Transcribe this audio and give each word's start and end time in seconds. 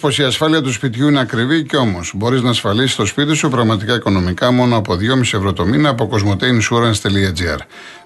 πως 0.00 0.18
η 0.18 0.22
ασφάλεια 0.22 0.62
του 0.62 0.72
σπιτιού 0.72 1.08
είναι 1.08 1.20
ακριβή 1.20 1.64
και 1.64 1.76
όμως 1.76 2.12
μπορείς 2.14 2.42
να 2.42 2.50
ασφαλίσεις 2.50 2.96
το 2.96 3.06
σπίτι 3.06 3.34
σου 3.34 3.48
πραγματικά 3.48 3.94
οικονομικά 3.94 4.50
μόνο 4.50 4.76
από 4.76 4.94
2,5 4.94 5.20
ευρώ 5.20 5.52
το 5.52 5.66
μήνα 5.66 5.88
από 5.88 6.10
cosmoteinsurance.gr. 6.12 7.58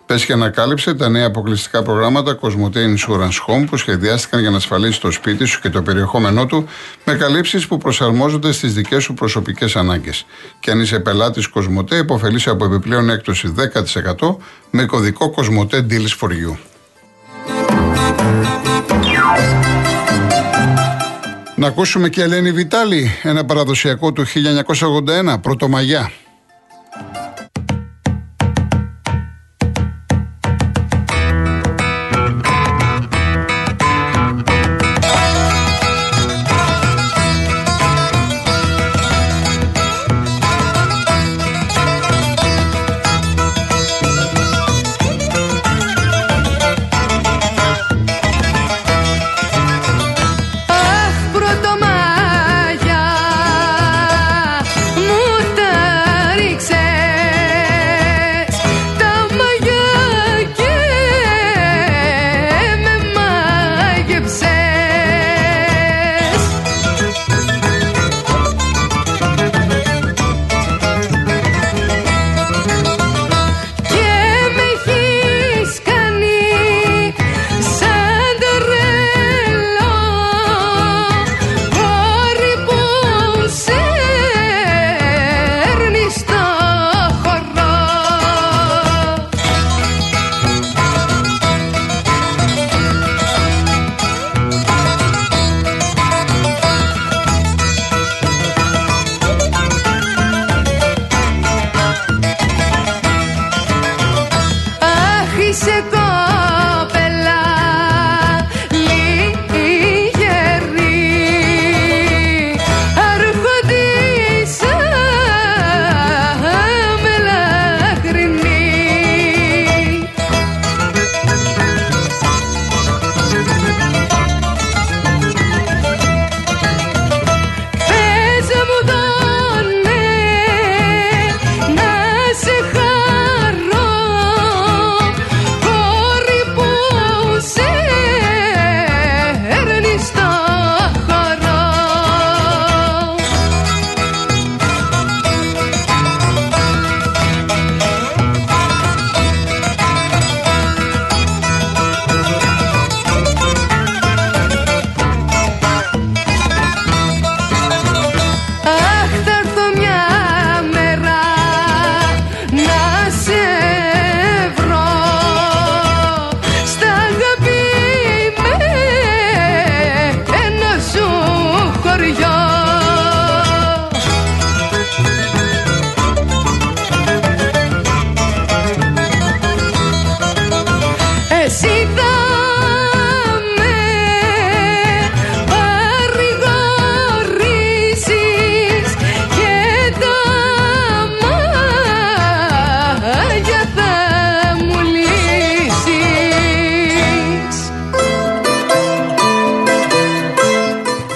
Πες 0.06 0.24
και 0.24 0.32
ανακάλυψε 0.32 0.94
τα 0.94 1.08
νέα 1.08 1.26
αποκλειστικά 1.26 1.82
προγράμματα 1.82 2.38
Cosmote 2.40 2.76
Insurance 2.76 3.38
Home 3.46 3.66
που 3.70 3.76
σχεδιάστηκαν 3.76 4.40
για 4.40 4.50
να 4.50 4.56
ασφαλίσεις 4.56 4.98
το 4.98 5.10
σπίτι 5.10 5.44
σου 5.44 5.60
και 5.60 5.70
το 5.70 5.82
περιεχόμενό 5.82 6.46
του 6.46 6.66
με 7.04 7.14
καλύψεις 7.14 7.66
που 7.66 7.78
προσαρμόζονται 7.78 8.52
στις 8.52 8.74
δικές 8.74 9.02
σου 9.02 9.14
προσωπικές 9.14 9.76
ανάγκες. 9.76 10.26
Και 10.60 10.70
αν 10.70 10.80
είσαι 10.80 10.98
πελάτης 10.98 11.48
Cosmote, 11.54 11.92
υποφελείσαι 11.92 12.50
από 12.50 12.64
επιπλέον 12.64 13.10
έκπτωση 13.10 13.54
10% 14.18 14.36
με 14.70 14.84
κωδικό 14.84 15.34
Cosmote 15.36 15.76
Deals 15.76 16.18
for 16.20 16.28
You. 16.28 16.56
Να 21.62 21.68
ακούσουμε 21.68 22.08
και 22.08 22.22
Ελένη 22.22 22.52
Βιτάλη, 22.52 23.10
ένα 23.22 23.44
παραδοσιακό 23.44 24.12
του 24.12 24.24
1981, 25.34 25.40
Πρωτομαγιά. 25.42 26.12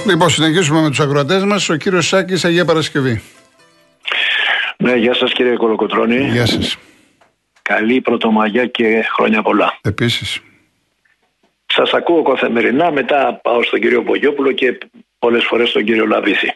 Λοιπόν, 0.07 0.31
συνεχίσουμε 0.31 0.81
με 0.81 0.89
τους 0.89 1.01
ακροατές 1.01 1.45
μας. 1.45 1.69
Ο 1.69 1.77
κύριος 1.77 2.07
Σάκης, 2.07 2.45
Αγία 2.45 2.65
Παρασκευή. 2.65 3.23
Ναι, 4.77 4.95
γεια 4.95 5.15
σας 5.15 5.33
κύριε 5.33 5.57
Κολοκοτρόνη. 5.57 6.29
Γεια 6.29 6.47
σας. 6.47 6.77
Καλή 7.63 8.01
πρωτομαγιά 8.01 8.67
και 8.67 9.05
χρόνια 9.13 9.43
πολλά. 9.43 9.79
Επίσης. 9.83 10.41
Σας 11.67 11.93
ακούω 11.93 12.23
καθημερινά, 12.23 12.91
μετά 12.91 13.41
πάω 13.43 13.63
στον 13.63 13.81
κύριο 13.81 14.03
Μπογιόπουλο 14.03 14.53
και 14.53 14.79
πολλές 15.19 15.45
φορές 15.45 15.69
στον 15.69 15.85
κύριο 15.85 16.07
Λαβίθη. 16.07 16.53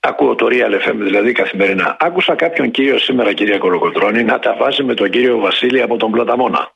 Ακούω 0.00 0.34
το 0.34 0.46
Real 0.50 0.88
FM 0.88 0.94
δηλαδή 0.94 1.32
καθημερινά. 1.32 1.96
Άκουσα 2.00 2.34
κάποιον 2.34 2.70
κύριο 2.70 2.98
σήμερα, 2.98 3.32
κυρία 3.32 3.58
Κολοκοτρόνη, 3.58 4.22
να 4.22 4.38
τα 4.38 4.56
βάζει 4.58 4.82
με 4.82 4.94
τον 4.94 5.10
κύριο 5.10 5.38
Βασίλη 5.38 5.82
από 5.82 5.96
τον 5.96 6.10
Πλαταμόνα 6.10 6.72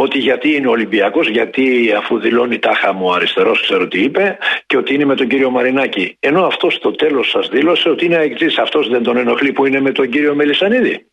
ότι 0.00 0.18
γιατί 0.18 0.54
είναι 0.54 0.68
Ολυμπιακός, 0.68 1.28
γιατί 1.28 1.92
αφού 1.96 2.18
δηλώνει 2.18 2.58
τάχα 2.58 2.92
μου 2.92 3.14
αριστερός, 3.14 3.62
ξέρω 3.62 3.88
τι 3.88 4.02
είπε, 4.02 4.38
και 4.66 4.76
ότι 4.76 4.94
είναι 4.94 5.04
με 5.04 5.14
τον 5.14 5.28
κύριο 5.28 5.50
Μαρινάκη. 5.50 6.16
Ενώ 6.20 6.46
αυτός 6.46 6.74
στο 6.74 6.90
τέλος 6.90 7.28
σας 7.30 7.48
δήλωσε 7.48 7.88
ότι 7.88 8.04
είναι 8.04 8.16
αεκτής. 8.16 8.58
Αυτός 8.58 8.88
δεν 8.88 9.02
τον 9.02 9.16
ενοχλεί 9.16 9.52
που 9.52 9.66
είναι 9.66 9.80
με 9.80 9.92
τον 9.92 10.10
κύριο 10.10 10.34
Μελισανίδη. 10.34 11.06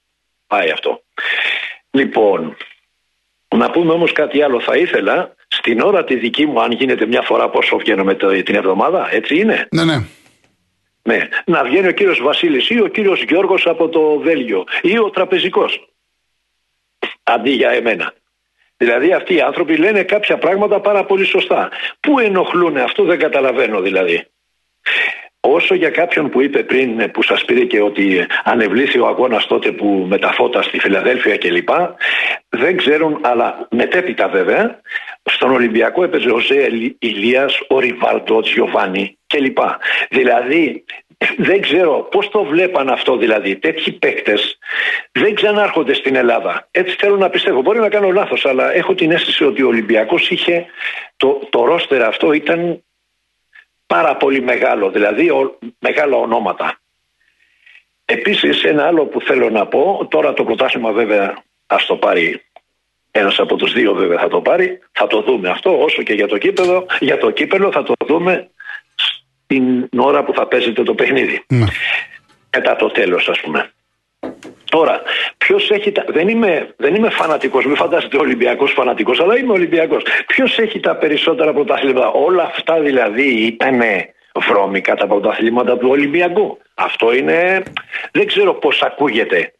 Πάει 0.47 0.69
αυτό. 0.69 1.01
Λοιπόν, 1.91 2.57
να 3.55 3.69
πούμε 3.71 3.93
όμως 3.93 4.11
κάτι 4.11 4.41
άλλο. 4.41 4.59
Θα 4.59 4.77
ήθελα 4.77 5.35
στην 5.47 5.79
ώρα 5.79 6.03
τη 6.03 6.15
δική 6.15 6.45
μου, 6.45 6.61
αν 6.61 6.71
γίνεται 6.71 7.05
μια 7.05 7.21
φορά 7.21 7.49
πόσο 7.49 7.77
βγαίνω 7.77 8.03
με 8.03 8.15
την 8.43 8.55
εβδομάδα, 8.55 9.07
έτσι 9.11 9.39
είναι; 9.39 9.67
Ναι, 9.71 9.83
ναι. 9.83 10.03
Ναι, 11.01 11.27
να 11.45 11.63
βγαίνει 11.63 11.87
ο 11.87 11.91
κύριος 11.91 12.21
Βασίλης 12.21 12.69
ή 12.69 12.81
ο 12.81 12.87
κύριος 12.87 13.23
Γιώργος 13.23 13.65
από 13.65 13.89
το 13.89 14.19
Βέλγιο 14.19 14.63
ή 14.81 14.97
ο 14.97 15.09
τραπεζικός 15.09 15.89
αντί 17.23 17.49
για 17.49 17.69
εμένα. 17.69 18.13
Δηλαδή 18.77 19.13
αυτοί 19.13 19.33
οι 19.35 19.41
άνθρωποι 19.41 19.77
λένε 19.77 20.03
κάποια 20.03 20.37
πράγματα 20.37 20.79
πάρα 20.79 21.05
πολύ 21.05 21.25
σωστά. 21.25 21.69
Πού 21.99 22.19
ενοχλούν 22.19 22.77
αυτό 22.77 23.03
δεν 23.03 23.19
καταλαβαίνω 23.19 23.81
δηλαδή. 23.81 24.27
Όσο 25.39 25.75
για 25.75 25.89
κάποιον 25.89 26.29
που 26.29 26.41
είπε 26.41 26.63
πριν 26.63 27.11
που 27.11 27.23
σας 27.23 27.45
πήρε 27.45 27.65
και 27.65 27.81
ότι 27.81 28.25
ανεβλήθη 28.43 28.99
ο 28.99 29.07
αγώνας 29.07 29.47
τότε 29.47 29.71
που 29.71 30.05
με 30.07 30.17
τα 30.17 30.31
φώτα 30.31 30.61
στη 30.61 30.79
Φιλαδέλφια 30.79 31.37
κλπ. 31.37 31.69
Δεν 32.49 32.77
ξέρουν 32.77 33.19
αλλά 33.21 33.67
μετέπειτα 33.71 34.27
βέβαια 34.27 34.81
στον 35.23 35.51
Ολυμπιακό 35.51 36.03
έπαιζε 36.03 36.29
ο 36.29 36.39
Ζέ 36.39 36.67
Ηλίας, 36.99 37.59
ο 37.67 37.79
Ριβάλτο, 37.79 38.35
ο 38.35 38.41
Τζιοβάνι 38.41 39.17
κλπ. 39.27 39.57
Δηλαδή 40.09 40.83
δεν 41.37 41.61
ξέρω 41.61 42.07
πώς 42.11 42.29
το 42.29 42.43
βλέπαν 42.43 42.89
αυτό 42.89 43.17
δηλαδή. 43.17 43.55
Τέτοιοι 43.55 43.91
παίκτες 43.91 44.57
δεν 45.11 45.35
ξανάρχονται 45.35 45.93
στην 45.93 46.15
Ελλάδα. 46.15 46.67
Έτσι 46.71 46.95
θέλω 46.99 47.17
να 47.17 47.29
πιστεύω. 47.29 47.61
Μπορεί 47.61 47.79
να 47.79 47.89
κάνω 47.89 48.11
λάθος, 48.11 48.45
αλλά 48.45 48.73
έχω 48.73 48.95
την 48.95 49.11
αίσθηση 49.11 49.43
ότι 49.43 49.63
ο 49.63 49.67
Ολυμπιακός 49.67 50.29
είχε 50.29 50.65
το, 51.17 51.39
το 51.49 51.65
ρόστερ 51.65 52.03
αυτό 52.03 52.31
ήταν 52.31 52.83
πάρα 53.87 54.15
πολύ 54.15 54.41
μεγάλο, 54.41 54.89
δηλαδή 54.89 55.31
μεγάλα 55.79 56.17
ονόματα. 56.17 56.79
Επίσης 58.05 58.63
ένα 58.63 58.87
άλλο 58.87 59.05
που 59.05 59.21
θέλω 59.21 59.49
να 59.49 59.67
πω, 59.67 60.07
τώρα 60.09 60.33
το 60.33 60.43
πρωτάθλημα 60.43 60.91
βέβαια 60.91 61.43
ας 61.67 61.85
το 61.85 61.95
πάρει 61.95 62.41
ένας 63.11 63.39
από 63.39 63.55
τους 63.55 63.73
δύο 63.73 63.93
βέβαια 63.93 64.19
θα 64.19 64.27
το 64.27 64.41
πάρει, 64.41 64.79
θα 64.91 65.07
το 65.07 65.21
δούμε 65.21 65.49
αυτό 65.49 65.81
όσο 65.83 66.03
και 66.03 66.13
για 66.13 66.27
το 66.27 66.37
κύπελο, 66.37 66.85
για 66.99 67.17
το 67.17 67.31
κύπελο 67.31 67.71
θα 67.71 67.83
το 67.83 67.93
δούμε 68.05 68.49
την 69.47 69.89
ώρα 69.97 70.23
που 70.23 70.33
θα 70.33 70.47
παίζεται 70.47 70.83
το 70.83 70.93
παιχνίδι. 70.93 71.43
Ναι. 71.47 71.65
Μετά 72.55 72.75
το 72.75 72.87
τέλος 72.87 73.29
ας 73.29 73.39
πούμε. 73.41 73.69
Τώρα, 74.69 75.01
ποιος 75.37 75.69
έχει 75.69 75.91
τα. 75.91 76.05
Δεν 76.07 76.27
είμαι, 76.27 76.73
δεν 76.77 76.95
είμαι 76.95 77.09
φανατικός, 77.09 77.65
μην 77.65 77.75
φαντάζεστε 77.75 78.17
Ολυμπιακός 78.17 78.71
φανατικός, 78.71 79.19
αλλά 79.19 79.37
είμαι 79.37 79.51
Ολυμπιακός. 79.51 80.03
Ποιος 80.27 80.57
έχει 80.57 80.79
τα 80.79 80.95
περισσότερα 80.95 81.53
πρωταθλήματα. 81.53 82.07
Όλα 82.11 82.43
αυτά 82.43 82.79
δηλαδή 82.79 83.45
ήταν 83.45 83.81
βρώμικα 84.47 84.95
τα 84.95 85.07
πρωταθλήματα 85.07 85.77
του 85.77 85.89
Ολυμπιακού. 85.89 86.57
Αυτό 86.73 87.13
είναι. 87.15 87.63
Δεν 88.11 88.27
ξέρω 88.27 88.53
πώς 88.53 88.81
ακούγεται. 88.81 89.53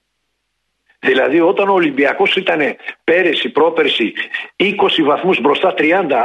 Δηλαδή 1.05 1.39
όταν 1.39 1.69
ο 1.69 1.73
Ολυμπιακός 1.73 2.35
ήταν 2.35 2.75
πέρυσι, 3.03 3.49
πρόπερσι 3.49 4.13
20 4.57 4.73
βαθμούς 5.03 5.41
μπροστά 5.41 5.73
30 5.77 5.83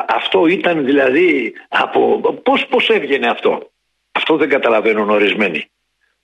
αυτό 0.08 0.46
ήταν 0.46 0.84
δηλαδή 0.84 1.52
από... 1.68 2.20
Πώς, 2.42 2.66
πώς 2.66 2.88
έβγαινε 2.88 3.28
αυτό; 3.28 3.70
Αυτό 4.12 4.36
δεν 4.36 4.48
καταλαβαίνουν 4.48 5.10
ορισμένοι. 5.10 5.70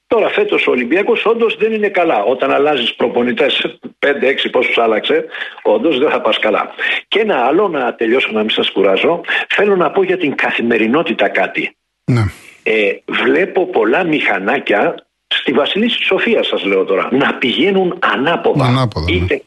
Τώρα 0.06 0.28
φέτος 0.28 0.66
ο 0.66 0.70
Ολυμπιακός 0.70 1.26
όντως 1.26 1.56
δεν 1.56 1.72
είναι 1.72 1.88
καλά. 1.88 2.22
Όταν 2.22 2.52
αλλάζεις 2.52 2.94
προπονητές 2.94 3.78
5-6 4.06 4.12
πόσους 4.50 4.78
άλλαξε, 4.78 5.24
όντως 5.62 5.98
δεν 5.98 6.10
θα 6.10 6.20
πας 6.20 6.38
καλά. 6.38 6.70
Και 7.08 7.20
ένα 7.20 7.36
άλλο 7.44 7.68
να 7.68 7.94
τελειώσω 7.94 8.30
να 8.32 8.40
μην 8.40 8.50
σας 8.50 8.70
κουράζω. 8.70 9.20
Θέλω 9.48 9.76
να 9.76 9.90
πω 9.90 10.02
για 10.02 10.16
την 10.16 10.34
καθημερινότητα 10.34 11.28
κάτι. 11.28 11.76
Ναι. 12.04 12.22
Ε, 12.62 12.98
βλέπω 13.06 13.66
πολλά 13.66 14.04
μηχανάκια 14.04 15.05
στη 15.34 15.52
Βασιλίση 15.52 16.02
Σοφίας 16.04 16.46
σας 16.46 16.64
λέω 16.64 16.84
τώρα 16.84 17.08
να 17.12 17.34
πηγαίνουν 17.34 17.98
ανάποδα. 18.00 18.64
Ανάποδα. 18.64 19.10
Ναι. 19.10 19.16
Είτε... 19.16 19.42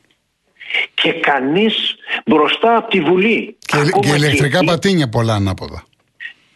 Και 0.94 1.14
κανείς 1.14 1.96
μπροστά 2.26 2.76
από 2.76 2.90
τη 2.90 3.00
Βουλή. 3.00 3.58
Και, 3.60 3.78
και 4.00 4.16
ηλεκτρικά 4.16 4.60
και... 4.60 4.66
πατίνια 4.66 5.10
πολλά 5.10 5.34
ανάποδα. 5.34 5.84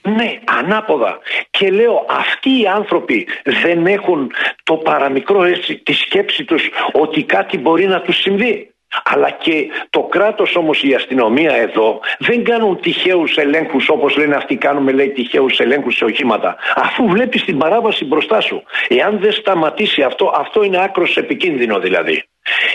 Ναι, 0.02 0.40
ανάποδα. 0.46 1.20
Και 1.50 1.72
λέω 1.72 2.06
αυτοί 2.10 2.50
οι 2.50 2.68
άνθρωποι 2.68 3.28
δεν 3.44 3.86
έχουν 3.86 4.31
το 4.64 4.74
παραμικρό 4.74 5.44
έτσι 5.44 5.78
τη 5.78 5.94
σκέψη 5.94 6.44
τους 6.44 6.70
ότι 6.92 7.24
κάτι 7.24 7.58
μπορεί 7.58 7.88
να 7.88 8.02
τους 8.02 8.18
συμβεί. 8.18 8.73
Αλλά 9.04 9.30
και 9.30 9.68
το 9.90 10.01
κράτος 10.01 10.56
όμως 10.56 10.84
η 10.84 10.94
αστυνομία 10.94 11.56
εδώ 11.56 12.00
δεν 12.19 12.44
κάνουν 12.44 12.80
τυχαίους 12.81 13.38
ελέγχους 13.38 13.90
όπως 13.90 14.18
λένε 14.18 14.36
αυτοί 14.36 14.56
κάνουμε 14.56 14.92
λέει 14.92 15.10
τυχαίους 15.10 15.60
ελέγχους 15.60 15.95
σε 15.95 16.06
οχήματα 16.06 16.56
αφού 16.75 17.07
βλέπεις 17.07 17.44
την 17.44 17.57
παράβαση 17.57 18.06
μπροστά 18.06 18.42
σου. 18.42 18.63
Εάν 18.88 19.19
δεν 19.19 19.31
σταματήσει 19.31 20.01
αυτό, 20.01 20.34
αυτό 20.36 20.63
είναι 20.63 20.84
άκρος 20.84 21.18
επικίνδυνο 21.18 21.80
δηλαδή. 21.80 22.24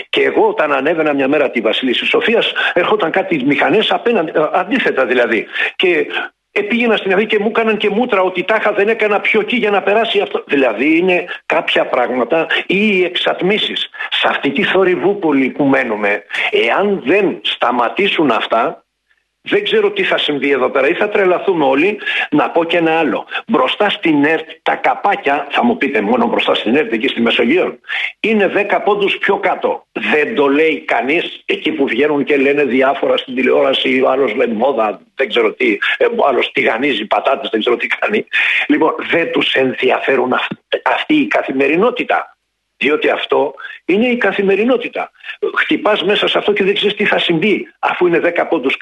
Και 0.09 0.21
εγώ 0.21 0.47
όταν 0.47 0.73
ανέβαινα 0.73 1.13
μια 1.13 1.27
μέρα 1.27 1.49
τη 1.49 1.61
Βασίλισσα 1.61 2.05
Σοφίας 2.05 2.51
έρχονταν 2.73 3.11
κάτι 3.11 3.43
μηχανές 3.45 3.91
απέναντι, 3.91 4.31
αντίθετα 4.53 5.05
δηλαδή. 5.05 5.47
Και 5.75 6.07
ε, 6.51 6.61
πήγαινα 6.61 6.97
στην 6.97 7.13
Αθήνα 7.13 7.27
και 7.27 7.39
μου 7.39 7.47
έκαναν 7.47 7.77
και 7.77 7.89
μούτρα 7.89 8.21
ότι 8.21 8.43
τάχα 8.43 8.71
δεν 8.73 8.87
έκανα 8.87 9.19
πιο 9.19 9.39
εκεί 9.39 9.55
για 9.55 9.69
να 9.69 9.81
περάσει 9.81 10.19
αυτό. 10.19 10.43
Δηλαδή 10.47 10.97
είναι 10.97 11.25
κάποια 11.45 11.85
πράγματα 11.85 12.47
ή 12.67 12.89
οι 12.91 13.03
εξατμίσεις 13.03 13.89
σε 14.09 14.27
αυτή 14.27 14.51
τη 14.51 14.63
θορυβούπολη 14.63 15.49
που 15.49 15.63
μένουμε. 15.63 16.23
Εάν 16.51 17.01
δεν 17.05 17.39
σταματήσουν 17.43 18.31
αυτά, 18.31 18.83
δεν 19.41 19.63
ξέρω 19.63 19.91
τι 19.91 20.03
θα 20.03 20.17
συμβεί 20.17 20.51
εδώ 20.51 20.69
πέρα 20.69 20.87
ή 20.87 20.93
θα 20.93 21.09
τρελαθούμε 21.09 21.65
όλοι. 21.65 21.99
Να 22.31 22.49
πω 22.49 22.63
και 22.63 22.77
ένα 22.77 22.99
άλλο. 22.99 23.25
Μπροστά 23.47 23.89
στην 23.89 24.25
ΕΡΤ 24.25 24.49
τα 24.61 24.75
καπάκια, 24.75 25.47
θα 25.49 25.63
μου 25.63 25.77
πείτε 25.77 26.01
μόνο 26.01 26.27
μπροστά 26.27 26.55
στην 26.55 26.75
ΕΡΤ 26.75 26.93
εκεί 26.93 27.07
στη 27.07 27.21
Μεσογείο, 27.21 27.79
είναι 28.19 28.51
10 28.71 28.81
πόντους 28.83 29.17
πιο 29.17 29.37
κάτω. 29.37 29.85
Δεν 29.91 30.35
το 30.35 30.47
λέει 30.47 30.79
κανείς 30.79 31.43
εκεί 31.45 31.71
που 31.71 31.87
βγαίνουν 31.87 32.23
και 32.23 32.37
λένε 32.37 32.63
διάφορα 32.63 33.17
στην 33.17 33.35
τηλεόραση, 33.35 34.01
ο 34.01 34.09
άλλος 34.09 34.35
λέει 34.35 34.47
μόδα, 34.47 35.01
δεν 35.15 35.29
ξέρω 35.29 35.53
τι, 35.53 35.77
ε, 35.97 36.05
ο 36.05 36.27
άλλος 36.27 36.51
τηγανίζει 36.51 37.05
πατάτες, 37.05 37.49
δεν 37.49 37.59
ξέρω 37.59 37.75
τι 37.75 37.87
κάνει. 37.87 38.25
Λοιπόν, 38.67 38.95
δεν 39.11 39.31
τους 39.31 39.53
ενδιαφέρουν 39.53 40.33
αυτή 40.83 41.13
η 41.13 41.27
καθημερινότητα. 41.27 42.37
Διότι 42.79 43.09
αυτό 43.09 43.53
είναι 43.85 44.07
η 44.07 44.17
καθημερινότητα. 44.17 45.11
Χτυπάς 45.55 46.03
μέσα 46.03 46.27
σε 46.27 46.37
αυτό 46.37 46.53
και 46.53 46.63
δεν 46.63 46.75
ξέρεις 46.75 46.95
τι 46.95 47.05
θα 47.05 47.19
συμβεί, 47.19 47.67
αφού 47.79 48.07
είναι 48.07 48.19
10 48.19 48.45
πόντους 48.49 48.77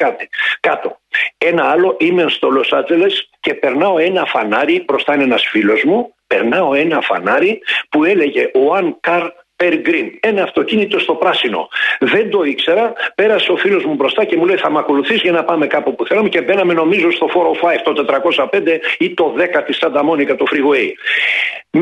κάτω. 0.59 0.99
Ένα 1.37 1.69
άλλο, 1.69 1.95
είμαι 1.99 2.25
στο 2.29 2.49
Λος 2.49 2.73
Άτζελε 2.73 3.05
και 3.39 3.53
περνάω 3.53 3.97
ένα 3.97 4.25
φανάρι, 4.25 4.83
μπροστά 4.87 5.13
είναι 5.13 5.23
ένας 5.23 5.45
φίλος 5.47 5.83
μου, 5.83 6.13
περνάω 6.27 6.73
ένα 6.73 7.01
φανάρι 7.01 7.61
που 7.89 8.03
έλεγε 8.03 8.51
One 8.71 8.93
Car 9.09 9.29
Green. 9.63 10.09
Ένα 10.19 10.43
αυτοκίνητο 10.43 10.99
στο 10.99 11.15
πράσινο. 11.15 11.69
Δεν 11.99 12.29
το 12.29 12.43
ήξερα. 12.43 12.93
Πέρασε 13.15 13.51
ο 13.51 13.57
φίλος 13.57 13.85
μου 13.85 13.93
μπροστά 13.93 14.23
και 14.23 14.37
μου 14.37 14.45
λέει: 14.45 14.57
Θα 14.57 14.71
με 14.71 14.79
ακολουθήσει 14.79 15.19
για 15.19 15.31
να 15.31 15.43
πάμε 15.43 15.67
κάπου 15.67 15.95
που 15.95 16.05
θέλαμε. 16.05 16.29
Και 16.29 16.41
μπαίναμε, 16.41 16.73
νομίζω, 16.73 17.11
στο 17.11 17.27
405, 17.27 17.93
το 17.93 18.05
405 18.51 18.79
ή 18.97 19.13
το 19.13 19.35
10 19.37 19.63
της 19.65 19.77
Σάντα 19.77 20.03
Μόνικα, 20.03 20.35
το 20.35 20.45
freeway. 20.51 20.91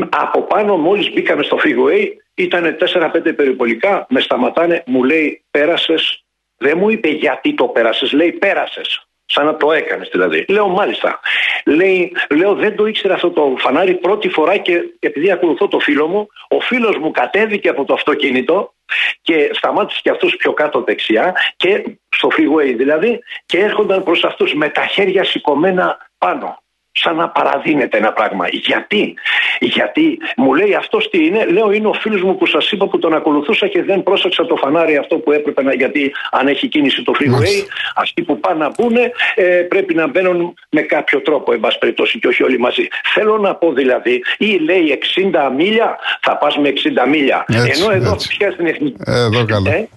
Από 0.08 0.42
πάνω, 0.42 0.76
μόλις 0.76 1.12
μπήκαμε 1.12 1.42
στο 1.42 1.58
freeway, 1.64 2.08
ήταν 2.34 2.76
4-5 2.76 3.32
περιπολικά. 3.36 4.06
Με 4.08 4.20
σταματάνε, 4.20 4.82
μου 4.86 5.04
λέει: 5.04 5.44
Πέρασες. 5.50 6.24
Δεν 6.58 6.78
μου 6.78 6.90
είπε 6.90 7.08
γιατί 7.08 7.54
το 7.54 7.64
πέρασες, 7.64 8.12
λέει: 8.12 8.32
Πέρασες. 8.32 9.06
Σαν 9.26 9.44
να 9.44 9.56
το 9.56 9.72
έκανες 9.72 10.08
δηλαδή. 10.12 10.44
Λέω 10.48 10.68
μάλιστα. 10.68 11.20
Λέει, 11.64 12.12
λέω 12.34 12.54
δεν 12.54 12.76
το 12.76 12.86
ήξερα 12.86 13.14
αυτό 13.14 13.30
το 13.30 13.54
φανάρι 13.58 13.94
πρώτη 13.94 14.28
φορά 14.28 14.56
και 14.56 14.82
επειδή 14.98 15.30
ακολουθώ 15.30 15.68
το 15.68 15.78
φίλο 15.78 16.06
μου, 16.06 16.26
ο 16.48 16.60
φίλος 16.60 16.96
μου 16.96 17.10
κατέβηκε 17.10 17.68
από 17.68 17.84
το 17.84 17.92
αυτοκίνητο 17.92 18.74
και 19.22 19.50
σταμάτησε 19.52 20.00
και 20.02 20.10
αυτούς 20.10 20.36
πιο 20.36 20.52
κάτω 20.52 20.82
δεξιά 20.82 21.34
και 21.56 21.98
στο 22.08 22.28
freeway 22.36 22.74
δηλαδή 22.76 23.18
και 23.46 23.58
έρχονταν 23.58 24.02
προς 24.02 24.24
αυτούς 24.24 24.54
με 24.54 24.68
τα 24.68 24.86
χέρια 24.86 25.24
σηκωμένα 25.24 26.10
πάνω 26.18 26.64
σαν 27.02 27.16
να 27.16 27.28
παραδίνεται 27.28 27.96
ένα 27.96 28.12
πράγμα. 28.12 28.46
Γιατί, 28.50 29.14
γιατί 29.60 30.18
μου 30.36 30.54
λέει 30.54 30.74
αυτός 30.74 31.10
τι 31.10 31.26
είναι, 31.26 31.44
λέω 31.44 31.72
είναι 31.72 31.88
ο 31.88 31.92
φίλος 31.92 32.22
μου 32.22 32.36
που 32.36 32.46
σας 32.46 32.70
είπα 32.70 32.88
που 32.88 32.98
τον 32.98 33.14
ακολουθούσα 33.14 33.66
και 33.66 33.82
δεν 33.82 34.02
πρόσεξα 34.02 34.46
το 34.46 34.56
φανάρι 34.56 34.96
αυτό 34.96 35.16
που 35.16 35.32
έπρεπε 35.32 35.62
να. 35.62 35.74
Γιατί 35.74 36.12
αν 36.30 36.46
έχει 36.48 36.68
κίνηση 36.68 37.02
το 37.02 37.12
freeway, 37.18 37.66
αυτοί 37.94 38.22
που 38.22 38.40
πάνε 38.40 38.58
να 38.64 38.70
μπουν 38.76 38.96
ε, 39.34 39.44
πρέπει 39.44 39.94
να 39.94 40.06
μπαίνουν 40.08 40.54
με 40.70 40.80
κάποιο 40.80 41.20
τρόπο, 41.20 41.52
εν 41.52 41.60
πάση 41.60 41.78
περιπτώσει, 41.78 42.18
και 42.18 42.28
όχι 42.28 42.42
όλοι 42.42 42.58
μαζί. 42.58 42.88
Θέλω 43.14 43.38
να 43.38 43.54
πω 43.54 43.72
δηλαδή, 43.72 44.22
ή 44.38 44.58
λέει 44.58 44.98
60 45.32 45.54
μίλια, 45.56 45.98
θα 46.20 46.36
πας 46.36 46.56
με 46.56 46.72
60 47.04 47.08
μίλια. 47.08 47.44
Έτσι, 47.48 47.82
Ενώ 47.82 47.92
εδώ 47.92 48.16
πια 48.28 48.50
στην 48.50 48.66
εθνική. 48.66 48.96
Ε, 49.04 49.20
εδώ 49.20 49.44
καλά. 49.44 49.72
Ε; 49.72 49.88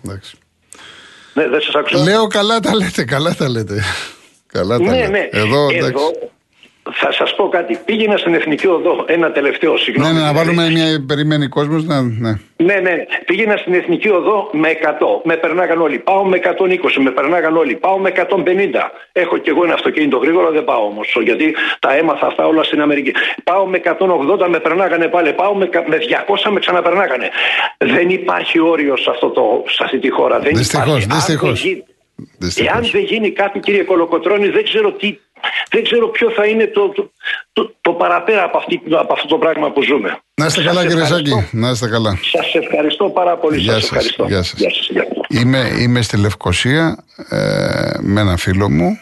Ναι, 1.34 1.48
δεν 1.48 1.62
σας 1.62 1.75
άκουσα. 1.75 2.03
Λέω 2.03 2.27
καλά 2.27 2.60
τα 2.60 2.75
λέτε, 2.75 3.03
καλά 3.03 3.36
τα 3.36 3.50
λέτε. 3.50 3.84
Καλά 4.51 4.77
τα 4.77 4.84
ναι, 4.84 4.96
λέτε. 4.98 5.08
Ναι. 5.08 5.29
Εδώ, 5.32 5.68
εδώ, 5.72 6.12
θα 6.93 7.12
σας 7.12 7.36
πω 7.36 7.50
κάτι. 7.50 7.79
Πήγαινα 7.86 8.17
στην 8.17 8.34
Εθνική 8.34 8.67
Οδό. 8.67 9.05
Ένα 9.08 9.31
τελευταίο 9.31 9.77
συγγνώμη. 9.77 10.13
Ναι, 10.13 10.19
ναι, 10.19 10.25
να 10.25 10.34
βάλουμε 10.34 10.69
μια 10.69 11.03
περιμένει 11.08 11.48
κόσμος. 11.48 11.84
Να, 11.86 12.01
ναι. 12.01 12.39
ναι, 12.55 12.74
ναι. 12.74 13.05
Πήγαινα 13.25 13.58
στην 13.58 13.74
Εθνική 13.74 14.10
Οδό 14.10 14.50
με 14.51 14.69
100. 14.69 14.96
Με 15.24 15.36
περνάγαν 15.36 15.81
όλοι. 15.81 16.00
Πάω 16.00 16.24
με 16.24 16.39
120. 16.43 17.01
Με 17.03 17.12
περνάγαν 17.12 17.58
όλοι. 17.58 17.75
Πάω 17.75 17.98
με 17.98 18.12
150. 18.15 18.25
Έχω 19.12 19.38
κι 19.38 19.50
εγώ 19.50 19.63
ένα 19.63 19.74
αυτοκίνητο 19.74 20.17
γρήγορο. 20.17 20.51
Δεν 20.51 20.63
πάω 20.63 20.86
όμως. 20.86 21.17
Γιατί 21.24 21.55
τα 21.79 21.96
έμαθα 21.96 22.25
αυτά 22.27 22.46
όλα 22.48 22.63
στην 22.63 22.81
Αμερική. 22.81 23.12
Πάω 23.43 23.65
με 23.65 23.81
180. 23.84 24.48
Με 24.50 24.60
περνάγανε 24.60 25.08
πάλι. 25.08 25.34
Πάω 25.34 25.55
με, 25.55 25.69
με 25.88 25.98
200. 26.46 26.51
Με 26.51 26.60
ξαναπερνάγανε. 26.60 27.29
Δεν 27.77 28.10
υπάρχει 28.10 28.60
όριος 28.60 29.01
σε, 29.01 29.10
αυτό 29.10 29.29
το, 29.29 29.63
σε 29.67 29.84
αυτή 29.84 30.00
τη 30.00 30.10
χώρα. 30.10 30.39
Δυστυχώς. 30.39 31.05
Δυστυχώς. 31.05 31.63
Εάν 32.55 32.89
δεν 32.91 33.03
γίνει 33.03 33.31
κάτι, 33.31 33.60
κύριε 33.60 33.84
Κολοκοτρόνη, 33.84 34.48
δεν 34.50 34.63
ξέρω 34.63 34.91
τι 34.91 35.17
δεν 35.69 35.84
ξέρω 35.84 36.08
ποιο 36.08 36.31
θα 36.31 36.46
είναι 36.46 36.67
το, 36.67 36.89
το, 36.89 37.12
το, 37.53 37.74
το 37.81 37.91
παραπέρα 37.91 38.43
από, 38.43 38.58
αυτή, 38.58 38.81
από 38.91 39.13
αυτό 39.13 39.27
το 39.27 39.38
πράγμα 39.38 39.72
που 39.72 39.84
ζούμε. 39.84 40.19
Να 40.34 40.46
είστε 40.46 40.63
καλά 40.63 40.88
κύριε 40.88 41.05
Σάκη, 41.05 41.48
να 41.51 41.69
είστε 41.69 41.88
καλά. 41.88 42.19
Σας 42.22 42.53
ευχαριστώ 42.53 43.10
πάρα 43.10 43.38
πολύ. 43.38 43.58
Γεια 43.58 43.74
σας, 43.74 43.84
ευχαριστώ. 43.84 44.25
Γεια 44.27 44.43
σας. 44.43 44.60
Γεια 44.60 44.69
σας. 44.69 45.41
Είμαι, 45.41 45.72
είμαι 45.79 46.01
στη 46.01 46.17
Λευκοσία 46.17 47.03
ε, 47.29 47.38
με 48.00 48.22
ένα 48.22 48.38
φίλο 48.38 48.69
μου 48.69 49.00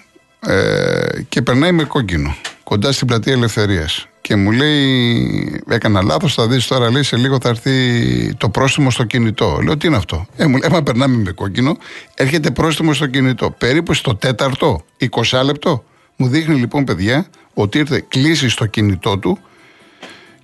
ε, 0.47 1.21
και 1.29 1.41
περνάει 1.41 1.71
με 1.71 1.83
κόκκινο 1.83 2.35
κοντά 2.63 2.91
στην 2.91 3.07
πλατεία 3.07 3.33
Ελευθερίας 3.33 4.07
και 4.27 4.35
μου 4.35 4.51
λέει, 4.51 5.63
έκανα 5.69 6.01
λάθος, 6.01 6.33
θα 6.33 6.47
δεις 6.47 6.67
τώρα, 6.67 6.91
λέει, 6.91 7.03
σε 7.03 7.17
λίγο 7.17 7.37
θα 7.41 7.49
έρθει 7.49 8.33
το 8.35 8.49
πρόστιμο 8.49 8.89
στο 8.91 9.03
κινητό. 9.03 9.59
Λέω, 9.63 9.77
τι 9.77 9.87
είναι 9.87 9.95
αυτό; 9.95 10.25
Ε, 10.35 10.45
μου 10.45 10.57
λέει, 10.57 10.81
περνάμε 10.83 11.17
με 11.17 11.31
κόκκινο, 11.31 11.77
έρχεται 12.13 12.51
πρόστιμο 12.51 12.93
στο 12.93 13.07
κινητό. 13.07 13.51
Περίπου 13.51 13.93
στο 13.93 14.15
τέταρτο, 14.15 14.81
20 15.31 15.41
λεπτό. 15.43 15.83
Μου 16.17 16.27
δείχνει 16.27 16.55
λοιπόν, 16.55 16.83
παιδιά, 16.83 17.27
ότι 17.53 17.77
ήρθε 17.77 18.05
κλείσει 18.07 18.49
στο 18.49 18.65
κινητό 18.65 19.19
του 19.19 19.39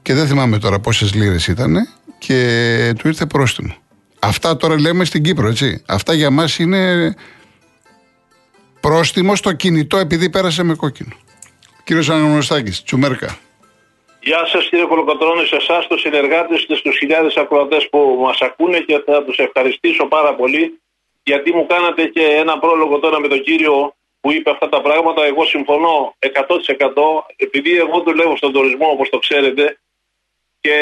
και 0.01 0.13
δεν 0.13 0.27
θυμάμαι 0.27 0.59
τώρα 0.59 0.79
πόσες 0.79 1.13
λίρες 1.13 1.47
ήταν 1.47 1.87
και 2.17 2.93
του 2.97 3.07
ήρθε 3.07 3.25
πρόστιμο. 3.25 3.75
Αυτά 4.19 4.57
τώρα 4.57 4.79
λέμε 4.79 5.05
στην 5.05 5.23
Κύπρο, 5.23 5.47
έτσι. 5.47 5.83
Αυτά 5.87 6.13
για 6.13 6.29
μας 6.29 6.59
είναι 6.59 7.13
πρόστιμο 8.79 9.35
στο 9.35 9.53
κινητό 9.53 9.97
επειδή 9.97 10.29
πέρασε 10.29 10.63
με 10.63 10.75
κόκκινο. 10.75 11.15
Κύριος 11.83 12.09
Αναγνωστάκης, 12.09 12.83
Τσουμέρκα. 12.83 13.37
Γεια 14.21 14.45
σας 14.45 14.67
κύριε 14.69 14.85
Κολοκοτρώνη, 14.85 15.45
σε 15.45 15.55
εσάς, 15.55 15.87
τους 15.87 16.01
συνεργάτες 16.01 16.65
και 16.67 16.75
στους 16.75 16.97
χιλιάδες 16.97 17.35
ακροατές 17.35 17.89
που 17.89 18.19
μας 18.21 18.41
ακούνε 18.41 18.79
και 18.79 19.03
θα 19.05 19.23
τους 19.23 19.37
ευχαριστήσω 19.37 20.05
πάρα 20.05 20.35
πολύ 20.35 20.79
γιατί 21.23 21.53
μου 21.53 21.65
κάνατε 21.65 22.05
και 22.05 22.21
ένα 22.21 22.59
πρόλογο 22.59 22.99
τώρα 22.99 23.19
με 23.19 23.27
τον 23.27 23.41
κύριο 23.41 23.95
που 24.23 24.31
είπε 24.31 24.49
αυτά 24.49 24.69
τα 24.69 24.81
πράγματα. 24.81 25.25
Εγώ 25.25 25.45
συμφωνώ 25.45 26.15
100% 26.19 26.29
επειδή 27.35 27.77
εγώ 27.77 28.01
δουλεύω 28.01 28.35
στον 28.37 28.51
τουρισμό 28.53 28.89
όπως 28.89 29.09
το 29.09 29.19
ξέρετε 29.19 29.77
και 30.59 30.75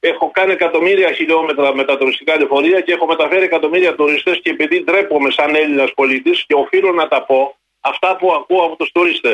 έχω 0.00 0.30
κάνει 0.30 0.52
εκατομμύρια 0.52 1.12
χιλιόμετρα 1.12 1.74
με 1.74 1.84
τα 1.84 1.96
τουριστικά 1.98 2.36
λεωφορεία 2.36 2.80
και 2.80 2.92
έχω 2.92 3.06
μεταφέρει 3.06 3.44
εκατομμύρια 3.44 3.94
τουρίστε 3.94 4.36
και 4.36 4.50
επειδή 4.50 4.84
ντρέπομαι 4.84 5.30
σαν 5.30 5.54
Έλληνας 5.54 5.92
πολίτης 5.94 6.44
και 6.46 6.54
οφείλω 6.54 6.92
να 6.92 7.08
τα 7.08 7.22
πω 7.22 7.56
αυτά 7.80 8.16
που 8.16 8.32
ακούω 8.32 8.64
από 8.64 8.76
τους 8.76 8.92
τουρίστε. 8.92 9.32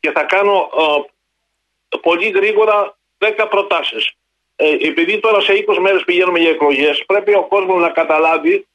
Και 0.00 0.10
θα 0.10 0.22
κάνω 0.22 0.70
ε, 0.78 1.96
πολύ 1.96 2.28
γρήγορα 2.28 2.98
10 3.18 3.46
προτάσεις. 3.50 4.12
Ε, 4.56 4.76
επειδή 4.80 5.20
τώρα 5.20 5.40
σε 5.40 5.64
20 5.68 5.78
μέρες 5.78 6.04
πηγαίνουμε 6.04 6.38
για 6.38 6.50
εκλογές, 6.50 7.04
πρέπει 7.06 7.34
ο 7.34 7.46
κόσμος 7.46 7.80
να 7.80 7.88
καταλάβει 7.90 8.66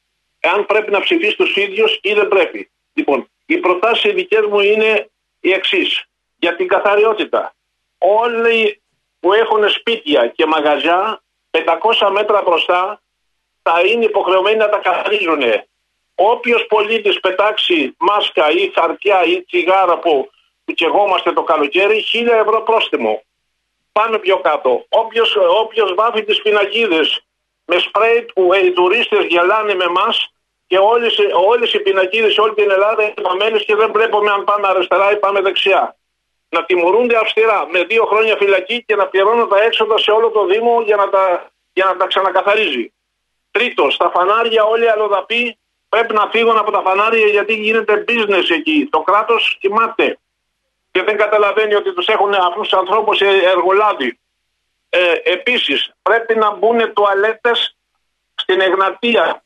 αν 0.41 0.65
πρέπει 0.65 0.91
να 0.91 1.00
ψηφίσει 1.00 1.36
τους 1.36 1.55
ίδιους 1.55 2.00
ή 2.01 2.13
δεν 2.13 2.27
πρέπει. 2.27 2.69
Λοιπόν, 2.98 3.30
οι 3.46 3.58
προτάσεις 3.58 4.14
δικές 4.14 4.46
μου 4.46 4.60
είναι 4.60 5.10
οι 5.40 5.52
εξής. 5.52 6.04
Για 6.38 6.56
την 6.56 6.68
καθαριότητα. 6.68 7.54
Όλοι 7.98 8.82
που 9.20 9.34
έχουν 9.34 9.70
σπίτια 9.70 10.28
και 10.28 10.46
μαγαζιά 10.46 11.22
500 11.52 12.10
μέτρα 12.12 12.42
μπροστά 12.42 13.02
θα 13.62 13.82
είναι 13.82 14.06
υποχρεωμένοι 14.06 14.58
να 14.58 14.70
τα 14.70 14.78
καθαρίζουν. 14.78 15.42
Όποιος 16.16 16.66
πολίτης 16.66 17.20
πετάξει 17.20 17.96
μάσκα 17.98 18.52
ή 18.52 18.72
χαρτιά 18.75 19.24
ή 19.24 19.44
τσιγάρα 19.44 20.00
που, 20.00 20.30
που 20.66 20.74
κεγόμαστε 20.74 21.34
το 21.34 21.44
καλοκαίρι, 21.44 22.04
1000 22.14 22.28
ευρώ 22.28 22.62
πρόστιμο. 22.62 23.24
Πάμε 23.92 24.20
πιο 24.20 24.40
κάτω. 24.40 24.86
Όποιος, 24.90 25.36
όποιος 25.36 25.94
βάφει 25.94 26.24
τις 26.24 26.42
πινακίδες 26.42 27.25
με 27.66 27.78
σπρέι 27.78 28.22
που 28.34 28.54
οι 28.54 28.72
τουρίστες 28.72 29.25
γελάνε 29.25 29.74
με 29.74 29.88
μας 29.88 30.34
και 30.67 30.77
όλες, 30.77 31.17
όλες 31.48 31.74
οι 31.74 31.79
πινακίδες 31.79 32.34
σε 32.34 32.41
όλη 32.41 32.53
την 32.53 32.72
Ελλάδα 32.72 33.03
είναι 33.48 33.57
και 33.57 33.75
δεν 33.75 33.91
βλέπουμε 33.91 34.31
αν 34.31 34.43
πάμε 34.43 34.67
αριστερά 34.67 35.12
ή 35.12 35.17
πάμε 35.17 35.41
δεξιά 35.41 35.95
να 36.50 36.65
τιμωρούνται 36.65 37.17
αυστηρά 37.17 37.67
με 37.72 37.84
δύο 37.84 38.05
χρόνια 38.05 38.36
φυλακή 38.36 38.84
και 38.84 38.95
να 38.95 39.07
πληρώνουν 39.07 39.50
τα 39.50 39.62
έξοδα 39.63 39.98
σε 39.98 40.12
όλο 40.12 40.29
το 40.29 40.45
Δήμο 40.45 40.81
για 40.81 40.95
να 40.95 41.10
τα, 41.10 41.51
για 41.74 41.86
να 41.86 41.95
τα 41.98 42.05
ξανακαθαρίζει. 42.07 42.93
Τρίτος, 43.51 43.93
στα 43.93 44.10
φανάρια 44.10 44.63
όλοι 44.63 44.84
οι 44.84 44.88
αλλοδαποί 44.88 45.57
πρέπει 45.89 46.13
να 46.13 46.29
φύγουν 46.31 46.57
από 46.57 46.72
τα 46.72 46.81
φανάρια 46.81 47.27
γιατί 47.27 47.53
γίνεται 47.53 48.03
business 48.07 48.50
εκεί. 48.50 48.88
Το 48.91 49.00
κράτος 49.00 49.57
κοιμάται 49.60 50.19
και 50.91 51.03
δεν 51.03 51.17
καταλαβαίνει 51.17 51.75
ότι 51.75 51.93
τους 51.93 52.07
έχουν 52.07 52.34
αυτούς 52.34 52.67
τους 52.69 52.79
ανθρώπους 52.79 53.22
εργολάβοι. 53.22 54.19
Ε, 54.89 55.13
Επίσης, 55.24 55.93
πρέπει 56.01 56.36
να 56.36 56.55
μπουν 56.55 56.93
τουαλέτες 56.93 57.77
στην 58.36 58.62
Εγνατία 58.62 59.45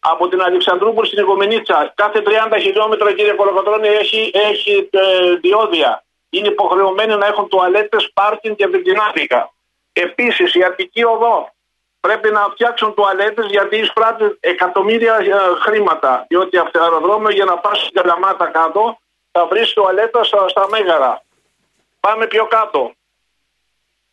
από 0.00 0.28
την 0.28 0.42
Αλεξανδρούπολη 0.42 1.06
στην 1.06 1.22
Οικομενίτσα. 1.22 1.92
Κάθε 1.94 2.22
30 2.50 2.56
χιλιόμετρα, 2.60 3.12
κύριε 3.12 3.32
Κολοκοτρώνη, 3.32 3.88
έχει, 3.88 4.30
έχει 4.34 4.88
ε, 4.92 5.34
διόδια 5.34 6.02
είναι 6.30 6.48
υποχρεωμένοι 6.48 7.16
να 7.16 7.26
έχουν 7.26 7.48
τουαλέτες, 7.48 8.10
πάρκινγκ 8.14 8.56
και 8.56 8.66
βεντινάδικα. 8.66 9.52
Επίσης 9.92 10.54
η 10.54 10.62
Αττική 10.64 11.04
Οδό 11.04 11.52
πρέπει 12.00 12.30
να 12.30 12.40
φτιάξουν 12.40 12.94
τουαλέτες 12.94 13.46
γιατί 13.46 13.76
εισπράττουν 13.76 14.36
εκατομμύρια 14.40 15.14
ε, 15.14 15.34
χρήματα. 15.60 16.24
Διότι 16.28 16.56
αυτό 16.56 16.78
το 16.78 16.84
αεροδρόμιο 16.84 17.30
για 17.30 17.44
να 17.44 17.58
πας 17.58 17.78
στην 17.78 17.92
Καλαμάτα 17.92 18.46
κάτω 18.46 18.98
θα 19.32 19.46
βρεις 19.46 19.72
τουαλέτα 19.72 20.24
στα, 20.24 20.48
στα 20.48 20.68
Μέγαρα. 20.70 21.22
Πάμε 22.00 22.26
πιο 22.26 22.46
κάτω. 22.46 22.92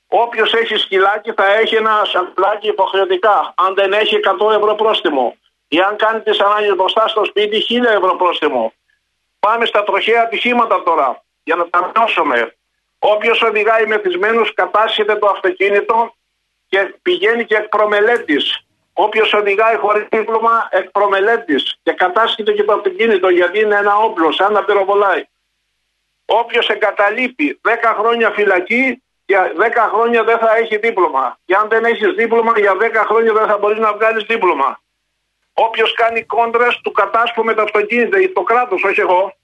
Όποιος 0.07 0.53
έχει 0.53 0.75
σκυλάκι 0.75 1.31
θα 1.31 1.53
έχει 1.53 1.75
ένα 1.75 2.01
σαμπλάκι 2.05 2.67
υποχρεωτικά. 2.67 3.53
Αν 3.55 3.73
δεν 3.73 3.93
έχει 3.93 4.19
100 4.39 4.51
ευρώ 4.51 4.75
πρόστιμο. 4.75 5.37
Ή 5.67 5.79
αν 5.79 5.95
κάνει 5.95 6.21
τις 6.21 6.39
ανάγκες 6.39 6.75
μπροστά 6.75 7.07
στο 7.07 7.25
σπίτι 7.25 7.65
1000 7.69 7.85
ευρώ 7.85 8.15
πρόστιμο. 8.15 8.73
Πάμε 9.39 9.65
στα 9.65 9.83
τροχαία 9.83 10.21
ατυχήματα 10.21 10.83
τώρα 10.83 11.23
για 11.43 11.55
να 11.55 11.69
τα 11.69 11.91
μειώσουμε. 11.95 12.55
Όποιος 12.99 13.41
οδηγάει 13.41 13.85
μεθυσμένο, 13.85 14.45
κατάσχεται 14.53 15.15
το 15.15 15.27
αυτοκίνητο 15.27 16.15
και 16.67 16.95
πηγαίνει 17.01 17.45
και 17.45 17.55
εκ 17.55 17.67
προμελέτη. 17.67 18.37
Όποιος 18.93 19.33
οδηγάει 19.33 19.75
χωρίς 19.75 20.07
δίπλωμα, 20.11 20.67
εκ 20.71 20.89
προμελέτη 20.89 21.55
και 21.83 21.91
κατάσχεται 21.91 22.51
και 22.51 22.63
το 22.63 22.73
αυτοκίνητο 22.73 23.29
γιατί 23.29 23.59
είναι 23.59 23.75
ένα 23.75 23.95
όπλο, 23.95 24.31
σαν 24.31 24.53
να 24.53 24.63
πυροβολάει. 24.63 25.23
Όποιος 26.25 26.69
εγκαταλείπει 26.69 27.59
10 27.63 27.95
χρόνια 27.97 28.31
φυλακή, 28.31 29.03
για 29.25 29.51
10 29.55 29.89
χρόνια 29.93 30.23
δεν 30.23 30.37
θα 30.37 30.55
έχει 30.55 30.77
δίπλωμα. 30.77 31.37
Και 31.45 31.55
αν 31.55 31.67
δεν 31.69 31.85
έχεις 31.85 32.13
δίπλωμα, 32.13 32.59
για 32.59 32.75
10 32.75 33.05
χρόνια 33.07 33.33
δεν 33.33 33.47
θα 33.47 33.57
μπορείς 33.57 33.79
να 33.79 33.93
βγάλεις 33.93 34.23
δίπλωμα. 34.23 34.79
Όποιος 35.57 35.93
κάνει 35.93 36.23
κόντρε, 36.23 36.67
του 36.83 36.91
κατάσχουμε 36.91 37.53
το 37.53 37.61
αυτοκίνητο, 37.61 38.33
το 38.33 38.41
κράτος, 38.41 38.83
όχι 38.83 38.99
εγώ, 38.99 39.35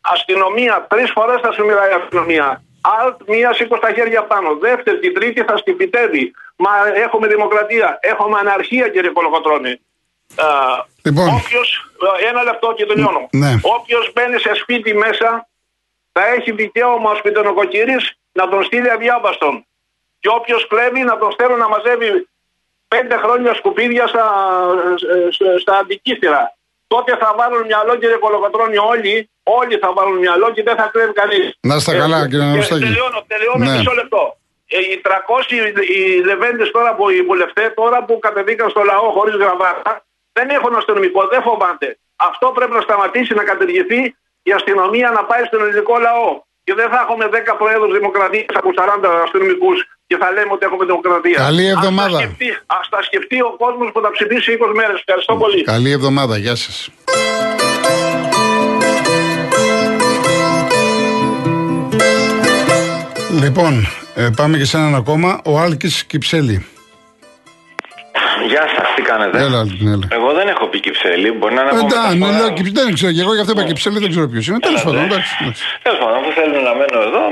αστυνομία. 0.00 0.86
Τρεις 0.88 1.10
φορές 1.10 1.40
θα 1.40 1.52
σου 1.52 1.64
μιλάει 1.64 1.90
η 1.90 1.92
αστυνομία. 1.92 2.62
Αλτ, 3.00 3.20
μία 3.26 3.52
σήκω 3.52 3.76
στα 3.76 3.92
χέρια 3.92 4.22
πάνω. 4.24 4.54
Δεύτερη, 4.54 4.98
την 4.98 5.14
τρίτη 5.14 5.42
θα 5.42 5.56
στην 5.56 5.76
πιτεύει. 5.76 6.32
Μα 6.56 6.70
έχουμε 6.94 7.26
δημοκρατία. 7.26 7.98
Έχουμε 8.00 8.38
αναρχία, 8.38 8.88
κύριε 8.88 9.10
Κολοκοτρόνη. 9.10 9.80
Λοιπόν. 11.02 11.28
Όποιος, 11.28 11.90
ένα 12.28 12.42
λεπτό 12.42 12.72
και 12.76 12.86
τελειώνω. 12.86 13.28
Ναι. 13.30 13.54
Όποιος 13.62 14.12
μπαίνει 14.12 14.38
σε 14.38 14.54
σπίτι 14.54 14.94
μέσα 14.94 15.48
θα 16.12 16.26
έχει 16.26 16.52
δικαίωμα 16.52 17.10
ο 17.10 17.14
σπιτονοκοκύρη 17.14 17.96
να 18.32 18.48
τον 18.48 18.64
στείλει 18.64 18.90
αδιάβαστον. 18.90 19.66
Και 20.18 20.28
όποιος 20.28 20.66
κλέβει 20.66 21.00
να 21.00 21.18
τον 21.18 21.32
στέλνει 21.32 21.56
να 21.56 21.68
μαζεύει 21.68 22.28
πέντε 22.94 23.16
χρόνια 23.16 23.54
σκουπίδια 23.54 24.06
στα, 24.06 24.26
στα, 25.30 25.58
στα 25.58 25.74
αντικείστηρα 25.82 26.42
τότε 26.92 27.12
θα 27.22 27.28
βάλουν 27.38 27.62
μυαλό 27.70 27.92
κύριε 28.00 28.18
Κολοκοτρώνη 28.24 28.78
όλοι, 28.92 29.14
όλοι 29.58 29.74
θα 29.82 29.88
βάλουν 29.96 30.16
μυαλό 30.24 30.46
και 30.54 30.62
δεν 30.68 30.76
θα 30.80 30.86
κρέβει 30.92 31.14
κανείς. 31.20 31.44
Να 31.70 31.74
είστε 31.76 31.92
καλά 32.02 32.18
ε, 32.22 32.28
κύριε 32.30 32.44
Νανοστάκη. 32.44 32.84
Τελειώνω, 32.88 33.18
τελειώνω 33.32 33.64
ναι. 33.64 33.76
μισό 33.76 33.92
λεπτό. 34.00 34.22
Ε, 34.76 34.78
οι 34.90 34.96
300 35.04 35.10
οι 35.94 36.00
λεβέντες 36.30 36.68
τώρα 36.76 36.90
που 36.96 37.04
οι 37.14 37.20
βουλευτές 37.28 37.68
τώρα 37.80 37.98
που 38.06 38.14
κατεβήκαν 38.26 38.68
στο 38.74 38.82
λαό 38.90 39.06
χωρίς 39.16 39.34
γραβάτα 39.42 39.92
δεν 40.36 40.48
έχουν 40.56 40.72
αστυνομικό, 40.80 41.20
δεν 41.32 41.42
φοβάται. 41.42 41.88
Αυτό 42.28 42.46
πρέπει 42.56 42.74
να 42.78 42.82
σταματήσει 42.86 43.32
να 43.34 43.44
κατηργηθεί 43.50 44.00
η 44.42 44.52
αστυνομία 44.58 45.08
να 45.10 45.22
πάει 45.24 45.44
στον 45.44 45.60
ελληνικό 45.64 45.94
λαό. 45.98 46.30
Και 46.64 46.74
δεν 46.74 46.88
θα 46.92 46.98
έχουμε 47.04 47.24
10 47.32 47.54
προέδρους 47.60 47.92
δημοκρατίας 47.98 48.54
από 48.60 48.70
40 48.76 49.08
αστυνομικούς 49.24 49.78
και 50.12 50.18
θα 50.24 50.30
λέμε 50.36 50.52
ότι 50.56 50.64
έχουμε 50.68 50.84
δημοκρατία. 50.84 51.38
Καλή 51.46 51.66
εβδομάδα. 51.66 52.18
Α 52.76 52.78
τα 52.90 53.02
σκεφτεί 53.02 53.38
ο 53.40 53.54
κόσμος 53.62 53.88
που 53.92 54.00
θα 54.04 54.10
ψηφίσει 54.10 54.58
20 54.60 54.72
μέρες. 54.74 54.96
Ευχαριστώ 55.04 55.36
πολύ. 55.36 55.62
Καλή 55.62 55.90
εβδομάδα. 55.90 56.36
Γεια 56.38 56.54
σας. 56.54 56.88
Λοιπόν, 63.42 63.86
ε, 64.14 64.28
πάμε 64.36 64.58
και 64.58 64.64
σε 64.64 64.76
έναν 64.76 64.94
ακόμα. 64.94 65.40
Ο 65.44 65.58
Άλκης 65.58 66.04
Κυψέλη. 66.04 66.66
Γεια 68.50 68.64
σας, 68.74 68.86
τι 68.96 69.02
κάνετε; 69.02 69.38
Έλα, 69.38 69.60
έλα. 69.94 70.06
Εγώ 70.18 70.28
δεν 70.38 70.46
έχω 70.48 70.64
πει 70.70 70.80
Κυψέλη, 70.80 71.28
μπορεί 71.38 71.54
να 71.54 71.60
είναι 71.62 71.70
από 71.70 71.86
Εντάξει, 71.86 72.18
ναι, 72.18 72.30
λέω, 72.38 72.48
δεν 72.88 72.94
ξέρω, 72.98 73.12
εγώ 73.24 73.32
γι' 73.36 73.42
αυτό 73.44 73.52
είπα 73.54 73.64
Κυψέλη, 73.68 73.98
δεν 74.04 74.10
ξέρω 74.14 74.26
ποιος 74.32 74.46
είναι. 74.48 74.58
Τέλος 74.68 74.82
πάντων, 74.84 75.02
εντάξει. 75.08 75.32
Τέλος 75.86 75.98
πάντων, 76.02 76.16
αφού 76.20 76.30
θέλουν 76.38 76.62
να 76.68 76.74
μένω 76.80 76.98
εδώ, 77.08 77.22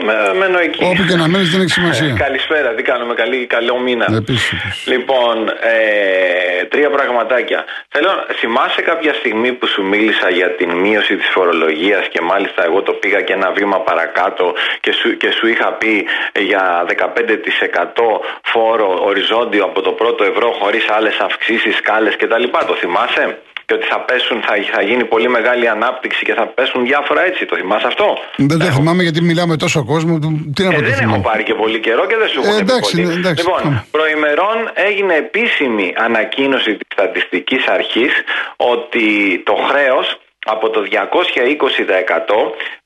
μένω 0.40 0.58
εκεί. 0.58 0.84
Όπου 0.90 1.02
και 1.08 1.16
να 1.22 1.26
μένεις 1.32 1.50
δεν 1.52 1.60
έχει 1.64 1.74
σημασία. 1.80 2.12
Ε, 2.16 2.22
καλησπέρα, 2.26 2.68
τι 2.76 2.82
κάνουμε, 2.90 3.14
καλή, 3.22 3.38
καλό 3.56 3.78
μήνα. 3.86 4.06
Επίσης. 4.22 4.58
Λοιπόν, 4.92 5.34
ε, 5.48 6.64
τρία 6.72 6.90
πραγματάκια. 6.96 7.64
Θέλω, 7.88 8.10
θυμάσαι 8.40 8.80
κάποια 8.90 9.12
στιγμή 9.20 9.50
που 9.52 9.66
σου 9.66 9.82
μίλησα 9.92 10.28
για 10.38 10.48
την 10.58 10.70
μείωση 10.82 11.16
της 11.16 11.28
φορολογίας 11.34 12.04
και 12.12 12.20
μάλιστα 12.20 12.60
εγώ 12.68 12.82
το 12.82 12.92
πήγα 12.92 13.20
και 13.26 13.32
ένα 13.32 13.50
βήμα 13.58 13.78
παρακάτω 13.80 14.44
και 14.80 14.92
σου, 14.92 15.16
και 15.16 15.30
σου 15.36 15.46
είχα 15.52 15.68
πει 15.80 16.06
για 16.50 16.84
15% 16.88 18.20
φόρο 18.42 18.88
οριζόντιο 19.08 19.64
από 19.64 19.80
το 19.80 19.92
πρώτο 20.00 20.24
ευρώ 20.24 20.48
χωρίς 20.60 20.84
άλλε 21.00 21.10
αυξήσεις, 21.26 21.74
σκάλες 21.76 22.14
κτλ. 22.20 22.44
Το 22.70 22.74
θυμάσαι; 22.82 23.24
Και 23.66 23.74
ότι 23.78 23.86
θα 23.92 23.98
πέσουν, 24.08 24.36
θα, 24.46 24.52
θα 24.74 24.82
γίνει 24.88 25.04
πολύ 25.14 25.28
μεγάλη 25.36 25.66
ανάπτυξη 25.76 26.22
και 26.24 26.34
θα 26.34 26.46
πέσουν 26.56 26.80
διάφορα 26.90 27.20
έτσι. 27.30 27.40
Το 27.50 27.56
θυμάσαι 27.60 27.86
αυτό; 27.92 28.08
Δεν 28.36 28.58
το 28.58 28.64
θυμάμαι 28.64 29.02
γιατί 29.06 29.20
μιλάμε 29.30 29.54
τόσο 29.56 29.84
κόσμο. 29.92 30.18
Τι 30.54 30.62
να 30.64 30.74
ε, 30.74 30.80
δεν 30.80 30.98
έχω 31.06 31.20
πάρει 31.28 31.42
και 31.48 31.54
πολύ 31.54 31.80
καιρό 31.86 32.02
και 32.10 32.16
δεν 32.22 32.28
σου 32.28 32.40
έχω 32.44 32.56
ε, 32.56 32.58
εντάξει, 32.66 32.94
πολύ. 32.96 33.12
εντάξει, 33.18 33.44
Λοιπόν, 33.44 33.84
προημερών 33.96 34.58
έγινε 34.74 35.14
επίσημη 35.14 35.86
ανακοίνωση 36.06 36.70
της 36.78 36.88
στατιστικής 36.96 37.62
αρχής 37.66 38.12
ότι 38.56 39.06
το 39.48 39.54
χρέος 39.68 40.06
από 40.44 40.70
το 40.70 40.80
220% 40.90 40.94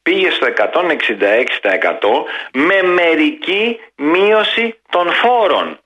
πήγε 0.02 0.30
στο 0.30 0.47
166% 0.56 0.71
με 2.52 2.83
μερική 2.83 3.78
μείωση 3.97 4.75
των 4.90 5.12
φόρων. 5.12 5.78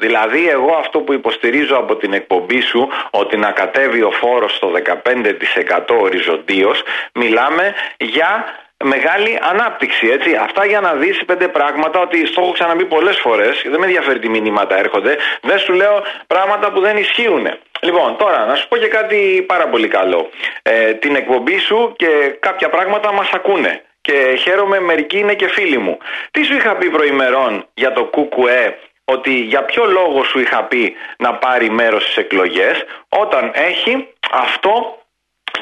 Δηλαδή 0.00 0.48
εγώ 0.48 0.74
αυτό 0.74 0.98
που 1.00 1.12
υποστηρίζω 1.12 1.76
από 1.76 1.96
την 1.96 2.12
εκπομπή 2.12 2.60
σου 2.60 2.88
ότι 3.10 3.36
να 3.36 3.50
κατέβει 3.50 4.02
ο 4.02 4.10
φόρος 4.10 4.56
στο 4.56 4.72
15% 4.72 5.96
οριζοντίως 6.00 6.82
μιλάμε 7.12 7.74
για 7.98 8.44
μεγάλη 8.84 9.38
ανάπτυξη. 9.42 10.06
Έτσι. 10.08 10.34
Αυτά 10.34 10.64
για 10.66 10.80
να 10.80 10.92
δεις 10.94 11.24
πέντε 11.24 11.48
πράγματα 11.48 12.00
ότι 12.00 12.26
στο 12.26 12.40
έχω 12.40 12.52
ξαναπεί 12.52 12.84
πολλές 12.84 13.18
φορές, 13.18 13.62
δεν 13.70 13.78
με 13.78 13.86
ενδιαφέρει 13.86 14.18
τι 14.18 14.28
μηνύματα 14.28 14.78
έρχονται, 14.78 15.16
δεν 15.42 15.58
σου 15.58 15.72
λέω 15.72 16.02
πράγματα 16.26 16.72
που 16.72 16.80
δεν 16.80 16.96
ισχύουν. 16.96 17.46
Λοιπόν, 17.80 18.16
τώρα 18.16 18.46
να 18.46 18.54
σου 18.54 18.68
πω 18.68 18.76
και 18.76 18.86
κάτι 18.86 19.44
πάρα 19.48 19.68
πολύ 19.68 19.88
καλό. 19.88 20.30
Ε, 20.62 20.92
την 20.92 21.14
εκπομπή 21.14 21.58
σου 21.58 21.94
και 21.96 22.36
κάποια 22.40 22.68
πράγματα 22.68 23.12
μας 23.12 23.30
ακούνε. 23.32 23.82
Και 24.02 24.36
χαίρομαι, 24.38 24.80
μερικοί 24.80 25.18
είναι 25.18 25.34
και 25.34 25.48
φίλοι 25.48 25.78
μου. 25.78 25.98
Τι 26.30 26.44
σου 26.44 26.54
είχα 26.54 26.76
πει 26.76 26.90
προημερών 26.90 27.66
για 27.74 27.92
το 27.92 28.04
ΚΚΕ 28.04 28.78
ότι 29.12 29.34
για 29.52 29.62
ποιο 29.64 29.84
λόγο 29.84 30.24
σου 30.24 30.38
είχα 30.38 30.62
πει 30.62 30.94
να 31.18 31.34
πάρει 31.34 31.70
μέρος 31.70 32.02
στις 32.02 32.16
εκλογές 32.16 32.84
όταν 33.08 33.50
έχει 33.54 34.08
αυτό 34.32 34.98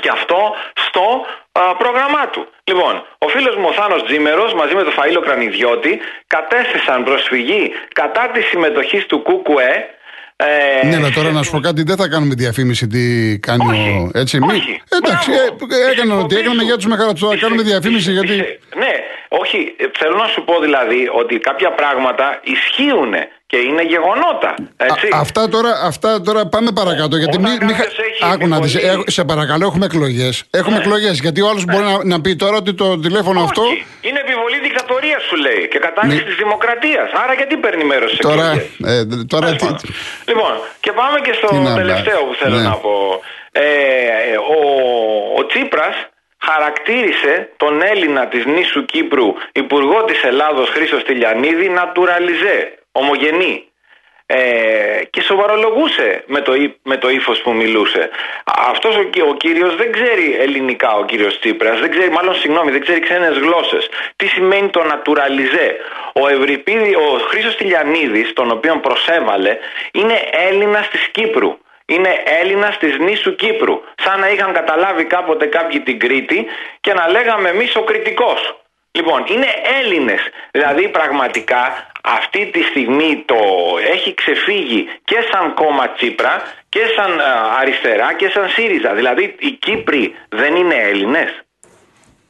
και 0.00 0.09
αυτό 0.12 0.55
στο 0.75 1.25
πρόγραμμά 1.78 2.28
του. 2.28 2.47
Λοιπόν, 2.64 3.07
ο 3.19 3.28
φίλος 3.28 3.57
μου 3.57 3.67
ο 3.69 3.73
Θάνος 3.73 4.05
Τζίμερος 4.05 4.55
μαζί 4.55 4.75
με 4.75 4.83
τον 4.83 4.93
Φαΐλο 4.97 5.21
Κρανιδιώτη 5.25 6.00
κατέθεσαν 6.26 7.05
προσφυγή 7.05 7.73
κατά 7.93 8.31
της 8.33 8.45
συμμετοχής 8.47 9.07
του 9.07 9.23
ΚΚΕ 9.23 9.88
ε, 10.40 10.87
ναι, 10.87 10.97
αλλά 10.97 11.11
τώρα 11.11 11.31
να 11.31 11.43
σου 11.43 11.50
πω 11.50 11.61
κάτι, 11.61 11.83
δεν 11.83 11.97
θα 11.97 12.09
κάνουμε 12.09 12.35
διαφήμιση 12.35 12.87
τι 12.87 13.38
κάνει 13.38 13.64
όχι, 13.71 13.88
ο. 13.88 14.11
Έτσι, 14.14 14.38
όχι. 14.50 14.83
Εντάξει, 14.88 15.31
ε, 15.33 15.90
έκαναν 15.90 16.19
ότι 16.19 16.37
έκαναν 16.37 16.64
για 16.64 16.76
τους 16.76 16.87
μεγαλύτερου. 16.87 17.26
Τώρα 17.26 17.38
κάνουμε 17.38 17.62
διαφήμιση 17.62 18.12
γιατί. 18.12 18.37
Ναι, 18.76 18.93
όχι. 19.28 19.76
Θέλω 19.99 20.17
να 20.17 20.26
σου 20.26 20.45
πω 20.45 20.61
δηλαδή 20.61 21.11
ότι 21.12 21.38
κάποια 21.38 21.71
πράγματα 21.71 22.40
ισχύουν 22.43 23.14
και 23.50 23.59
είναι 23.69 23.83
γεγονότα. 23.83 24.55
Έτσι. 24.76 25.07
Α, 25.07 25.19
αυτά, 25.21 25.49
τώρα, 25.49 25.73
αυτά 25.90 26.21
τώρα 26.21 26.47
πάμε 26.47 26.71
παρακάτω. 26.81 27.17
Γιατί 27.17 27.38
μη, 27.38 27.50
μη, 27.67 27.73
άκου 28.33 28.47
να 28.49 28.59
δεις, 28.61 28.76
σε 29.07 29.25
παρακαλώ, 29.25 29.64
έχουμε 29.67 29.85
εκλογές. 29.85 30.45
Έχουμε 30.50 30.76
ναι. 30.76 30.83
εκλογές. 30.83 31.21
Γιατί 31.21 31.40
ο 31.40 31.49
άλλος 31.49 31.64
ναι. 31.64 31.73
μπορεί 31.73 31.85
να, 31.93 32.05
να 32.05 32.21
πει 32.21 32.37
τώρα 32.37 32.57
ότι 32.57 32.75
το 32.75 32.99
τηλέφωνο 32.99 33.38
Όχι. 33.40 33.49
αυτό. 33.49 33.62
Είναι 34.09 34.21
επιβολή 34.26 34.59
δικτατορίας, 34.67 35.23
σου 35.28 35.37
λέει. 35.37 35.69
Και 35.71 35.78
κατάργηση 35.78 36.25
της 36.25 36.37
δημοκρατίας. 36.43 37.09
Άρα 37.23 37.33
γιατί 37.35 37.57
παίρνει 37.57 37.85
μέρος 37.85 38.11
σε 38.11 38.23
τώρα, 38.28 38.49
ε, 38.93 39.05
τώρα 39.35 39.47
τι... 39.57 39.67
Λοιπόν, 40.31 40.52
και 40.81 40.93
πάμε 40.93 41.19
και 41.21 41.33
στο 41.33 41.49
τελευταίο 41.75 42.21
που 42.26 42.35
θέλω 42.40 42.57
ναι. 42.57 42.62
να 42.62 42.75
πω. 42.85 42.95
Ε, 43.52 43.64
ο, 44.57 44.61
ο 45.38 45.47
Τσίπρας 45.47 45.97
χαρακτήρισε 46.49 47.49
τον 47.57 47.83
Έλληνα 47.83 48.26
της 48.26 48.43
νήσου 48.47 48.85
Κύπρου 48.85 49.28
Υπουργό 49.52 50.05
της 50.05 50.23
Ελλάδος 50.23 50.69
Χρήστος 50.69 51.02
Τηλιανίδη 51.05 51.69
τουραλιζέ 51.95 52.78
ομογενή. 52.99 53.69
Ε, 54.31 55.05
και 55.11 55.21
σοβαρολογούσε 55.21 56.25
με 56.26 56.40
το, 56.40 56.52
με 56.83 56.97
το 56.97 57.09
ύφος 57.09 57.40
που 57.40 57.52
μιλούσε. 57.52 58.11
Αυτός 58.45 58.97
ο, 58.97 59.00
ο 59.28 59.35
κύριος 59.35 59.76
δεν 59.76 59.93
ξέρει 59.93 60.37
ελληνικά 60.38 60.93
ο 60.95 61.05
κύριος 61.05 61.38
Τσίπρας, 61.38 61.81
δεν 61.81 61.90
ξέρει, 61.90 62.11
μάλλον 62.11 62.35
συγγνώμη, 62.35 62.71
δεν 62.71 62.81
ξέρει 62.81 63.00
ξένες 63.00 63.38
γλώσσες. 63.38 63.88
Τι 64.17 64.26
σημαίνει 64.26 64.69
το 64.69 64.81
naturalize. 64.93 65.71
Ο, 66.12 66.28
Ευρυπίδη, 66.28 66.95
ο 66.95 67.19
Χρήστος 67.28 67.57
Τηλιανίδης, 67.57 68.33
τον 68.33 68.50
οποίο 68.50 68.76
προσέβαλε, 68.76 69.59
είναι 69.93 70.28
Έλληνας 70.49 70.88
της 70.88 71.09
Κύπρου. 71.09 71.59
Είναι 71.87 72.23
Έλληνας 72.40 72.78
της 72.78 72.99
νήσου 72.99 73.35
Κύπρου. 73.35 73.81
Σαν 74.05 74.21
να 74.21 74.28
είχαν 74.31 74.52
καταλάβει 74.52 75.05
κάποτε 75.05 75.47
κάποιοι 75.47 75.81
την 75.81 75.99
Κρήτη 75.99 76.47
και 76.81 76.93
να 76.95 77.09
λέγαμε 77.11 77.49
εμείς 77.49 77.76
ο 77.76 77.83
κριτικός. 77.83 78.61
Λοιπόν, 78.90 79.25
είναι 79.28 79.47
Έλληνες. 79.80 80.21
Δηλαδή 80.50 80.88
πραγματικά 80.88 81.90
αυτή 82.02 82.47
τη 82.47 82.62
στιγμή 82.62 83.23
το 83.26 83.37
έχει 83.92 84.14
ξεφύγει 84.14 84.88
και 85.04 85.18
σαν 85.30 85.54
κόμμα 85.54 85.89
Τσίπρα 85.89 86.43
και 86.69 86.80
σαν 86.97 87.21
αριστερά 87.60 88.15
και 88.15 88.28
σαν 88.28 88.49
ΣΥΡΙΖΑ. 88.49 88.95
Δηλαδή 88.95 89.34
οι 89.39 89.50
Κύπροι 89.50 90.15
δεν 90.28 90.56
είναι 90.56 90.75
Έλληνες; 90.75 91.43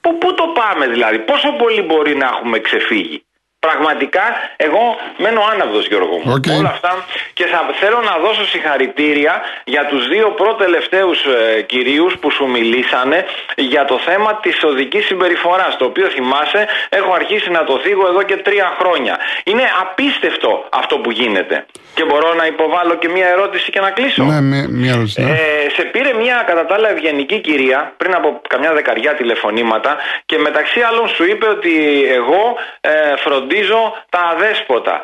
Πού, 0.01 0.19
πού 0.19 0.35
το 0.35 0.47
πάμε 0.47 0.87
δηλαδή, 0.87 1.19
πόσο 1.19 1.53
πολύ 1.53 1.83
μπορεί 1.83 2.17
να 2.17 2.27
έχουμε 2.27 2.59
ξεφύγει; 2.59 3.25
Πραγματικά, 3.61 4.23
εγώ 4.57 4.97
μένω 5.17 5.41
άναυδος 5.53 5.87
Γιώργο 5.87 6.17
μου. 6.25 6.41
Όλα 6.59 6.69
αυτά 6.69 7.05
και 7.33 7.45
θα 7.47 7.61
θέλω 7.81 8.01
να 8.01 8.19
δώσω 8.19 8.45
συγχαρητήρια 8.47 9.41
για 9.65 9.87
τους 9.87 10.09
δύο 10.09 10.31
προτελευταίους 10.31 11.25
ε, 11.25 11.63
κυρίους 11.63 12.19
που 12.21 12.31
σου 12.31 12.47
μιλήσανε 12.47 13.25
για 13.57 13.85
το 13.85 13.99
θέμα 13.99 14.35
της 14.35 14.65
οδικής 14.65 15.05
συμπεριφοράς, 15.07 15.77
το 15.77 15.85
οποίο 15.85 16.09
θυμάσαι 16.09 16.67
έχω 16.89 17.13
αρχίσει 17.13 17.51
να 17.51 17.65
το 17.65 17.79
θίγω 17.79 18.07
εδώ 18.07 18.23
και 18.23 18.37
τρία 18.37 18.77
χρόνια. 18.79 19.19
Είναι 19.45 19.63
απίστευτο 19.81 20.69
αυτό 20.71 20.99
που 20.99 21.11
γίνεται. 21.11 21.67
Και 21.99 22.05
μπορώ 22.11 22.31
να 22.41 22.47
υποβάλω 22.47 22.95
και 23.03 23.09
μια 23.17 23.29
ερώτηση 23.35 23.71
και 23.71 23.81
να 23.81 23.91
κλείσω. 23.91 24.23
Ναι, 24.25 24.41
μια 24.81 24.93
ερώτηση. 24.93 25.23
Ναι. 25.23 25.31
Ε, 25.31 25.69
σε 25.77 25.83
πήρε 25.93 26.13
μια 26.23 26.37
κατά 26.49 26.67
τα 26.67 26.75
άλλα 26.75 26.91
ευγενική 26.95 27.39
κυρία 27.47 27.81
πριν 27.97 28.13
από 28.15 28.29
καμιά 28.53 28.73
δεκαριά 28.79 29.13
τηλεφωνήματα 29.15 29.97
και 30.27 30.37
μεταξύ 30.39 30.81
άλλων 30.89 31.09
σου 31.15 31.25
είπε 31.31 31.47
ότι 31.57 31.75
εγώ 32.19 32.43
ε, 32.81 32.91
φροντίζω 33.25 33.81
τα 34.15 34.21
αδέσποτα. 34.33 34.95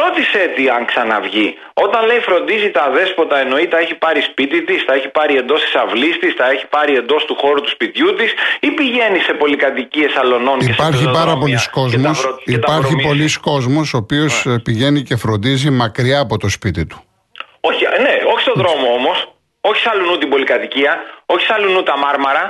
Ρώτησε 0.00 0.40
τι 0.56 0.68
αν 0.76 0.82
ξαναβγεί. 0.90 1.48
Όταν 1.84 2.06
λέει 2.06 2.20
φροντίζει 2.28 2.70
τα 2.70 2.82
αδέσποτα 2.90 3.36
εννοεί 3.44 3.66
τα 3.72 3.78
έχει 3.78 3.94
πάρει 3.94 4.20
σπίτι 4.30 4.58
της, 4.68 4.84
τα 4.84 4.94
έχει 4.94 5.08
πάρει 5.08 5.34
εντός 5.36 5.60
της 5.64 5.74
αυλής 5.74 6.18
της, 6.18 6.36
τα 6.36 6.46
έχει 6.50 6.66
πάρει 6.66 6.92
εντός 7.02 7.24
του 7.24 7.34
χώρου 7.40 7.60
του 7.60 7.68
σπιτιού 7.76 8.14
της 8.14 8.30
ή 8.60 8.70
πηγαίνει 8.70 9.18
σε 9.18 9.32
πολυκατοικίες 9.32 10.12
αλωνών 10.22 10.58
και 10.58 10.70
Υπάρχει 10.70 11.10
πάρα 11.20 11.36
πολλοί 11.36 11.58
κόσμος. 11.70 12.18
Υπάρχει 12.44 12.94
πολλοί 13.08 13.28
κόσμος 13.40 13.94
ο 13.94 13.96
οποίος 13.96 14.42
ναι. 14.44 14.58
πηγαίνει 14.58 15.02
και 15.02 15.16
φροντίζει 15.16 15.70
μακριά 15.70 16.20
από 16.20 16.36
το 16.38 16.43
σπίτι 16.48 16.86
του. 16.86 17.04
Όχι, 17.60 17.82
ναι, 18.00 18.14
όχι 18.32 18.40
στον 18.40 18.54
δρόμο 18.56 18.92
όμως. 18.92 19.28
Όχι 19.60 19.80
σε 19.80 19.90
αλλού 19.92 20.18
την 20.18 20.28
πολυκατοικία, 20.28 20.96
όχι 21.26 21.44
σε 21.44 21.52
αλλού 21.52 21.82
τα 21.82 21.98
μάρμαρα. 21.98 22.44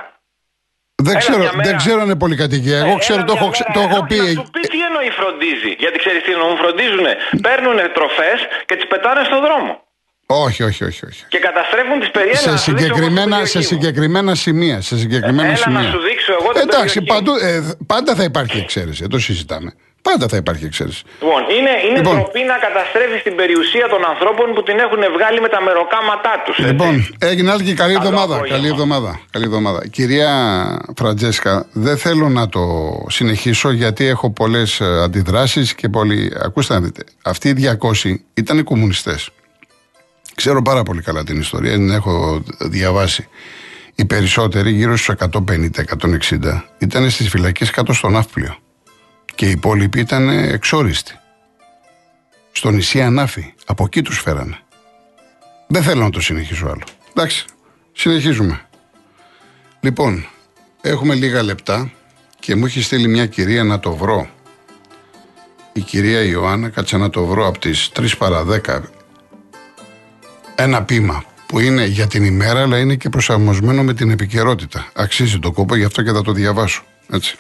Δεν 1.03 1.19
ξέρω, 1.19 1.51
δεν 1.63 1.77
ξέρω 1.77 1.99
αν 2.01 2.05
είναι 2.05 2.17
πολυκατοικία. 2.17 2.79
Εγώ 2.79 2.97
ξέρω, 2.99 3.25
το 3.25 3.33
έχω, 3.37 3.51
το 3.73 3.81
έχω 3.81 4.05
πει. 4.09 4.17
Να 4.17 4.25
σου 4.25 4.51
πει 4.53 4.61
τι 4.61 4.81
εννοεί 4.89 5.11
φροντίζει. 5.11 5.73
Γιατί 5.79 5.99
ξέρεις 5.99 6.23
τι 6.23 6.33
εννοούν, 6.33 6.57
φροντίζουν. 6.57 7.07
Παίρνουν 7.43 7.77
τροφές 7.97 8.39
και 8.67 8.75
τις 8.77 8.87
πετάνε 8.87 9.25
στον 9.25 9.41
δρόμο. 9.41 9.73
Όχι, 10.27 10.63
όχι, 10.63 10.85
όχι, 10.85 11.07
όχι. 11.07 11.25
Και 11.29 11.39
καταστρέφουν 11.39 12.01
τις 12.01 12.11
περιέργειε. 12.11 12.51
Σε, 12.51 12.57
συγκεκριμένα, 12.59 13.45
σε 13.45 13.63
συγκεκριμένα 13.63 14.35
σημεία. 14.35 14.81
Σε 14.81 14.97
συγκεκριμένα 14.99 15.49
Έλα 15.49 15.57
σημεία. 15.57 15.81
να 15.81 15.91
σου 15.91 16.01
δείξω 16.01 16.33
εγώ 16.41 16.53
την 16.53 16.61
Εντάξει, 16.61 17.03
παντού, 17.03 17.33
ε, 17.35 17.77
πάντα 17.87 18.15
θα 18.15 18.23
υπάρχει 18.23 18.59
εξαίρεση. 18.59 19.07
Το 19.07 19.19
συζητάμε. 19.19 19.75
Πάντα 20.09 20.29
θα 20.29 20.37
υπάρχει 20.37 20.65
εξαίρεση. 20.65 21.03
Λοιπόν, 21.21 21.43
είναι, 21.57 21.73
είναι 21.87 21.97
λοιπόν, 21.97 22.15
τροπή 22.15 22.43
να 22.53 22.57
καταστρέφεις 22.67 23.23
την 23.23 23.37
περιουσία 23.37 23.87
των 23.89 24.05
ανθρώπων 24.13 24.55
που 24.55 24.63
την 24.63 24.79
έχουν 24.79 25.03
βγάλει 25.17 25.41
με 25.41 25.49
τα 25.49 25.61
μεροκάματά 25.63 26.43
τους. 26.45 26.59
Λοιπόν, 26.59 27.07
έγινε 27.19 27.51
άλλη 27.51 27.65
και 27.65 27.75
καλή 27.75 27.95
εβδομάδα. 27.95 28.41
Καλή 28.49 28.69
εβδομάδα. 28.69 29.21
Καλή 29.31 29.45
εβδομάδα. 29.45 29.87
Κυρία 29.89 30.31
Φραντζέσκα, 30.97 31.67
δεν 31.73 31.97
θέλω 31.97 32.29
να 32.29 32.49
το 32.49 32.61
συνεχίσω 33.09 33.71
γιατί 33.71 34.07
έχω 34.07 34.31
πολλές 34.31 34.81
ε, 34.81 35.03
αντιδράσεις 35.03 35.75
και 35.75 35.89
πολλοί. 35.89 36.33
Ακούστε 36.43 36.75
να 36.75 36.81
δείτε. 36.81 37.03
Αυτοί 37.23 37.49
οι 37.49 37.55
200 38.03 38.15
ήταν 38.35 38.59
οι 38.59 38.63
κομμουνιστές. 38.63 39.31
Ξέρω 40.35 40.63
πάρα 40.63 40.83
πολύ 40.83 41.03
καλά 41.03 41.25
την 41.25 41.41
ιστορία, 41.41 41.73
την 41.73 41.91
έχω 41.91 42.43
διαβάσει. 42.59 43.29
Οι 43.95 44.05
περισσότεροι, 44.05 44.71
γύρω 44.71 44.97
στους 44.97 45.15
150-160, 45.19 46.63
ήταν 46.79 47.11
στις 47.11 47.29
φυλακές 47.29 47.71
κάτω 47.71 47.93
στο 47.93 48.09
ναύπλιο 48.09 48.59
και 49.35 49.47
οι 49.47 49.51
υπόλοιποι 49.51 50.01
ήταν 50.01 50.29
εξόριστοι. 50.29 51.19
Στο 52.53 52.71
νησί 52.71 53.03
Ανάφη. 53.03 53.55
Από 53.67 53.85
εκεί 53.85 54.03
τους 54.03 54.19
φέρανε. 54.21 54.59
Δεν 55.67 55.83
θέλω 55.83 56.03
να 56.03 56.11
το 56.11 56.21
συνεχίσω 56.21 56.67
άλλο. 56.67 56.83
Εντάξει, 57.11 57.45
συνεχίζουμε. 57.93 58.61
Λοιπόν, 59.81 60.27
έχουμε 60.81 61.15
λίγα 61.15 61.43
λεπτά 61.43 61.93
και 62.41 62.55
μου 62.57 62.65
έχει 62.65 62.83
στείλει 62.83 63.09
μια 63.09 63.27
κυρία 63.27 63.65
να 63.65 63.81
το 63.81 63.97
βρω. 63.97 64.29
Η 65.73 65.81
κυρία 65.81 66.23
Ιωάννα, 66.23 66.69
κάτσε 66.69 66.97
να 66.97 67.11
το 67.11 67.25
βρω 67.25 67.47
από 67.47 67.59
τις 67.59 67.91
3 67.97 68.09
παρα 68.19 68.45
10. 68.45 68.81
Ένα 70.55 70.83
πείμα 70.83 71.25
που 71.47 71.59
είναι 71.59 71.85
για 71.85 72.07
την 72.07 72.25
ημέρα 72.25 72.61
αλλά 72.61 72.79
είναι 72.79 72.95
και 72.95 73.09
προσαρμοσμένο 73.09 73.83
με 73.83 73.95
την 73.95 74.11
επικαιρότητα. 74.11 74.87
Αξίζει 74.95 75.39
το 75.39 75.53
κόπο, 75.53 75.77
γι' 75.77 75.85
αυτό 75.85 76.03
και 76.03 76.13
θα 76.13 76.23
το 76.23 76.33
διαβάσω. 76.33 76.83
Έτσι. 77.11 77.39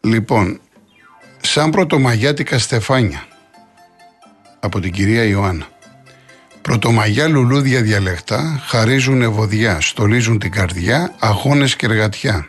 Λοιπόν, 0.00 0.60
σαν 1.40 1.70
πρωτομαγιάτικα 1.70 2.58
στεφάνια 2.58 3.26
από 4.60 4.80
την 4.80 4.92
κυρία 4.92 5.24
Ιωάννα. 5.24 5.66
Πρωτομαγιά 6.62 7.28
λουλούδια 7.28 7.82
διαλεκτά 7.82 8.62
χαρίζουν 8.66 9.22
ευωδιά, 9.22 9.80
στολίζουν 9.80 10.38
την 10.38 10.50
καρδιά, 10.50 11.14
αγώνες 11.18 11.76
και 11.76 11.86
εργατιά. 11.86 12.46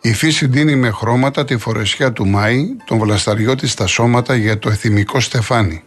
Η 0.00 0.12
φύση 0.12 0.46
δίνει 0.46 0.76
με 0.76 0.90
χρώματα 0.90 1.44
τη 1.44 1.56
φορεσιά 1.56 2.12
του 2.12 2.26
Μάη, 2.26 2.66
τον 2.84 2.98
βλασταριό 2.98 3.54
της 3.54 3.70
στα 3.70 3.86
σώματα 3.86 4.34
για 4.34 4.58
το 4.58 4.70
εθιμικό 4.70 5.20
στεφάνι. 5.20 5.82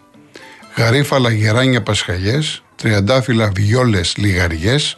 Γαρίφαλα 0.75 1.31
γεράνια 1.31 1.83
πασχαλιές, 1.83 2.63
τριαντάφυλλα 2.75 3.51
βιόλες 3.55 4.17
λιγαριές, 4.17 4.97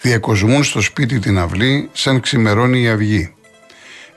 διακοσμούν 0.00 0.64
στο 0.64 0.80
σπίτι 0.80 1.18
την 1.18 1.38
αυλή 1.38 1.88
σαν 1.92 2.20
ξημερώνει 2.20 2.82
η 2.82 2.88
αυγή. 2.88 3.33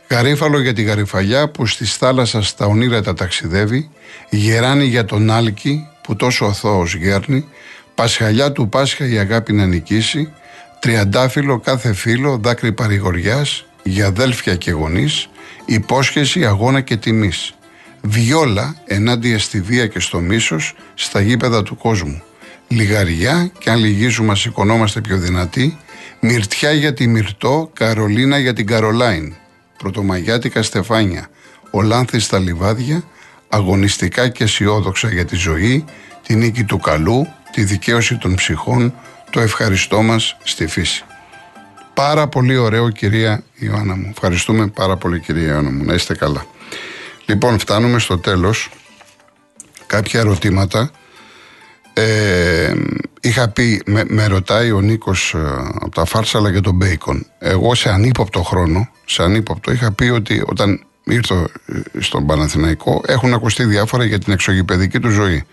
Γαρίφαλο 0.09 0.59
για 0.59 0.73
τη 0.73 0.81
γαριφαλιά 0.81 1.49
που 1.49 1.65
στη 1.65 1.85
θάλασσας 1.85 2.47
στα 2.47 2.65
ονείρα 2.65 3.01
τα 3.01 3.13
ταξιδεύει, 3.13 3.89
γεράνει 4.29 4.85
για 4.85 5.05
τον 5.05 5.31
άλκη 5.31 5.87
που 6.03 6.15
τόσο 6.15 6.45
αθώος 6.45 6.95
γέρνει, 6.95 7.45
πασχαλιά 7.95 8.51
του 8.51 8.69
Πάσχα 8.69 9.07
η 9.07 9.17
αγάπη 9.17 9.53
να 9.53 9.65
νικήσει, 9.65 10.33
τριαντάφυλλο 10.79 11.59
κάθε 11.59 11.93
φίλο 11.93 12.37
δάκρυ 12.37 12.71
παρηγοριάς, 12.71 13.65
για 13.83 14.05
αδέλφια 14.05 14.55
και 14.55 14.71
γονείς, 14.71 15.29
υπόσχεση 15.65 16.45
αγώνα 16.45 16.81
και 16.81 16.97
τιμής. 16.97 17.53
Βιόλα 18.01 18.75
ενάντια 18.85 19.39
στη 19.39 19.61
βία 19.61 19.87
και 19.87 19.99
στο 19.99 20.19
μίσος 20.19 20.75
στα 20.93 21.21
γήπεδα 21.21 21.63
του 21.63 21.77
κόσμου. 21.77 22.21
Λιγαριά 22.67 23.51
και 23.59 23.69
αν 23.69 23.79
λυγίζουμε 23.79 24.35
σηκωνόμαστε 24.35 25.01
πιο 25.01 25.17
δυνατοί. 25.17 25.77
Μυρτιά 26.19 26.71
για 26.71 26.93
τη 26.93 27.07
Μυρτό, 27.07 27.69
Καρολίνα 27.73 28.37
για 28.37 28.53
την 28.53 28.65
Καρολάιν. 28.65 29.35
Πρωτομαγιάτικα 29.77 30.63
στεφάνια. 30.63 31.29
Ολάνθης 31.71 32.23
στα 32.23 32.39
λιβάδια, 32.39 33.03
αγωνιστικά 33.49 34.27
και 34.27 34.43
αισιόδοξα 34.43 35.09
για 35.09 35.25
τη 35.25 35.35
ζωή, 35.35 35.85
τη 36.25 36.35
νίκη 36.35 36.63
του 36.63 36.77
καλού, 36.77 37.27
τη 37.51 37.63
δικαίωση 37.63 38.17
των 38.17 38.35
ψυχών, 38.35 38.93
το 39.29 39.39
ευχαριστώ 39.39 40.01
μας 40.01 40.37
στη 40.43 40.67
φύση. 40.67 41.03
Πάρα 41.93 42.27
πολύ 42.27 42.57
ωραίο 42.57 42.89
κυρία 42.89 43.43
Ιωάννα 43.55 43.95
μου. 43.95 44.07
Ευχαριστούμε 44.09 44.67
πάρα 44.67 44.97
πολύ 44.97 45.19
κυρία 45.19 45.47
Ιωάννα 45.47 45.71
μου. 45.71 45.83
Να 45.83 45.93
είστε 45.93 46.15
καλά. 46.15 46.45
Λοιπόν, 47.25 47.59
φτάνουμε 47.59 47.99
στο 47.99 48.17
τέλος. 48.17 48.69
Κάποια 49.87 50.19
ερωτήματα. 50.19 50.91
Ε, 51.93 52.73
είχα 53.27 53.49
πει, 53.49 53.81
με, 54.07 54.25
ρωτάει 54.27 54.71
ο 54.71 54.81
Νίκος 54.81 55.33
ε, 55.33 55.39
από 55.73 55.89
τα 55.89 56.05
Φάρσαλα 56.05 56.49
για 56.49 56.61
τον 56.61 56.75
Μπέικον. 56.75 57.25
Εγώ 57.39 57.75
σε 57.75 57.89
ανύποπτο 57.89 58.43
χρόνο, 58.43 58.89
σε 59.05 59.23
ανύποπτο, 59.23 59.71
είχα 59.71 59.91
πει 59.91 60.05
ότι 60.05 60.43
όταν 60.45 60.85
ήρθα 61.03 61.35
ε, 61.35 62.01
στον 62.01 62.25
Παναθηναϊκό 62.25 63.01
έχουν 63.07 63.33
ακουστεί 63.33 63.63
διάφορα 63.63 64.03
για 64.05 64.19
την 64.19 64.33
εξωγηπαιδική 64.33 64.99
του 64.99 65.09
ζωή. 65.09 65.45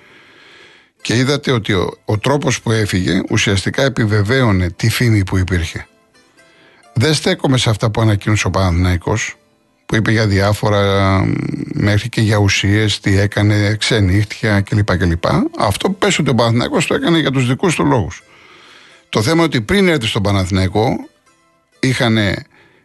Και 1.03 1.17
είδατε 1.17 1.51
ότι 1.51 1.73
ο, 1.73 1.99
ο 2.05 2.19
τρόπος 2.19 2.61
που 2.61 2.71
έφυγε 2.71 3.23
ουσιαστικά 3.31 3.83
επιβεβαίωνε 3.83 4.71
τη 4.71 4.91
φήμη 4.91 5.25
που 5.25 5.37
υπήρχε. 5.37 5.87
Δεν 6.93 7.15
στέκομαι 7.15 7.57
σε 7.59 7.71
αυτά 7.71 7.91
που 7.91 8.01
ανακοίνωσε 8.01 8.47
ο 8.47 8.51
Παναθηναϊκός 8.51 9.37
που 9.87 9.97
είπε 9.97 10.11
για 10.11 10.27
διάφορα 10.27 11.25
μέχρι 11.75 12.09
και 12.09 12.21
για 12.21 12.37
ουσίες, 12.37 13.01
τι 13.01 13.19
έκανε, 13.19 13.77
ξενύχτια 13.79 14.61
κλπ. 14.61 14.97
κλπ. 14.97 15.25
Αυτό 15.59 15.89
που 15.89 15.97
πες 15.97 16.19
ότι 16.19 16.31
ο 16.31 16.35
Παναθηναϊκός 16.35 16.87
το 16.87 16.95
έκανε 16.95 17.19
για 17.19 17.31
τους 17.31 17.47
δικούς 17.47 17.75
του 17.75 17.85
λόγους. 17.85 18.23
Το 19.09 19.23
θέμα 19.23 19.45
ότι 19.45 19.61
πριν 19.61 19.89
έρθει 19.89 20.07
στον 20.07 20.23
Παναθηναϊκό 20.23 21.09
είχαν, 21.81 22.19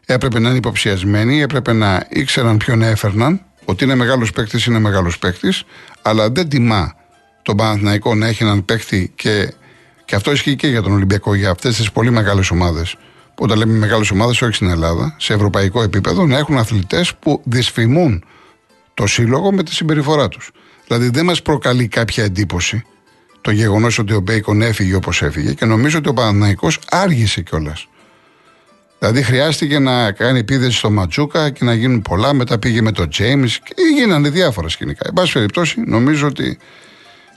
έπρεπε 0.05 0.39
να 0.39 0.49
είναι 0.49 0.57
υποψιασμένοι, 0.57 1.41
έπρεπε 1.41 1.73
να 1.73 2.05
ήξεραν 2.09 2.57
ποιον 2.57 2.81
έφερναν, 2.81 3.41
ότι 3.65 3.83
είναι 3.83 3.95
μεγάλος 3.95 4.31
παίκτης, 4.31 4.65
είναι 4.65 4.79
μεγάλος 4.79 5.19
παίκτης, 5.19 5.63
αλλά 6.01 6.29
δεν 6.29 6.49
τιμά 6.49 6.95
τον 7.41 7.57
Παναθηναϊκό 7.57 8.15
να 8.15 8.27
έχει 8.27 8.43
έναν 8.43 8.65
παίκτη 8.65 9.11
και, 9.15 9.53
και 10.05 10.15
αυτό 10.15 10.31
ισχύει 10.31 10.55
και 10.55 10.67
για 10.67 10.81
τον 10.81 10.91
Ολυμπιακό, 10.91 11.35
για 11.35 11.49
αυτές 11.49 11.75
τις 11.75 11.91
πολύ 11.91 12.11
μεγάλες 12.11 12.51
ομάδες 12.51 12.95
όταν 13.39 13.57
λέμε 13.57 13.73
μεγάλες 13.73 14.11
ομάδες, 14.11 14.41
όχι 14.41 14.53
στην 14.53 14.69
Ελλάδα, 14.69 15.15
σε 15.17 15.33
ευρωπαϊκό 15.33 15.81
επίπεδο, 15.81 16.25
να 16.25 16.37
έχουν 16.37 16.57
αθλητές 16.57 17.15
που 17.15 17.41
δυσφημούν 17.43 18.23
το 18.93 19.07
σύλλογο 19.07 19.51
με 19.51 19.63
τη 19.63 19.73
συμπεριφορά 19.73 20.27
τους. 20.27 20.51
Δηλαδή 20.87 21.09
δεν 21.09 21.25
μας 21.25 21.41
προκαλεί 21.41 21.87
κάποια 21.87 22.23
εντύπωση 22.23 22.83
το 23.41 23.51
γεγονός 23.51 23.99
ότι 23.99 24.13
ο 24.13 24.19
Μπέικον 24.19 24.61
έφυγε 24.61 24.95
όπως 24.95 25.21
έφυγε 25.21 25.53
και 25.53 25.65
νομίζω 25.65 25.97
ότι 25.97 26.09
ο 26.09 26.13
Παναναναϊκό 26.13 26.67
άργησε 26.89 27.41
κιόλας. 27.41 27.87
Δηλαδή 28.99 29.23
χρειάστηκε 29.23 29.79
να 29.79 30.11
κάνει 30.11 30.39
επίδεση 30.39 30.77
στο 30.77 30.89
Ματσούκα 30.89 31.49
και 31.49 31.65
να 31.65 31.73
γίνουν 31.73 32.01
πολλά. 32.01 32.33
Μετά 32.33 32.59
πήγε 32.59 32.81
με 32.81 32.91
τον 32.91 33.09
Τζέιμς 33.09 33.59
και 33.59 33.73
γίνανε 33.95 34.29
διάφορα 34.29 34.69
σκηνικά. 34.69 35.05
Εν 35.07 35.13
πάση 35.13 35.33
περιπτώσει, 35.33 35.81
νομίζω 35.85 36.27
ότι 36.27 36.57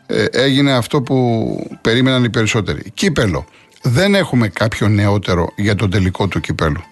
ε, 0.07 0.25
έγινε 0.25 0.73
αυτό 0.73 1.03
που 1.03 1.57
περίμεναν 1.81 2.25
οι 2.25 2.31
περισσότεροι. 2.31 2.91
Κύπελο 2.95 3.47
δεν 3.83 4.15
έχουμε 4.15 4.49
κάποιο 4.49 4.89
νεότερο 4.89 5.53
για 5.57 5.75
τον 5.75 5.91
τελικό 5.91 6.29
του 6.29 6.41
κυπέλου. 6.41 6.83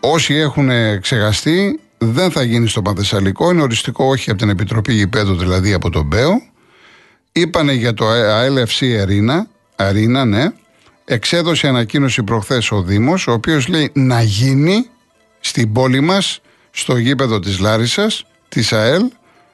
Όσοι 0.00 0.34
έχουν 0.34 0.70
ξεχαστεί, 1.00 1.80
δεν 1.98 2.30
θα 2.30 2.42
γίνει 2.42 2.68
στο 2.68 2.82
Πανθεσσαλικό. 2.82 3.50
Είναι 3.50 3.62
οριστικό 3.62 4.04
όχι 4.04 4.30
από 4.30 4.38
την 4.38 4.48
Επιτροπή 4.48 4.92
Γηπέδου, 4.92 5.36
δηλαδή 5.36 5.72
από 5.72 5.90
τον 5.90 6.08
ΠΕΟ. 6.08 6.42
Είπανε 7.32 7.72
για 7.72 7.94
το 7.94 8.06
ALFC 8.10 8.98
Αρίνα, 9.00 9.46
Αρίνα, 9.76 10.24
ναι. 10.24 10.52
Εξέδωσε 11.04 11.68
ανακοίνωση 11.68 12.22
προχθές 12.22 12.70
ο 12.70 12.82
Δήμος, 12.82 13.26
ο 13.26 13.32
οποίος 13.32 13.68
λέει 13.68 13.90
να 13.94 14.22
γίνει 14.22 14.86
στην 15.40 15.72
πόλη 15.72 16.00
μας, 16.00 16.40
στο 16.70 16.96
γήπεδο 16.96 17.38
της 17.38 17.58
Λάρισας, 17.58 18.26
της 18.48 18.72
ΑΕΛ, 18.72 19.02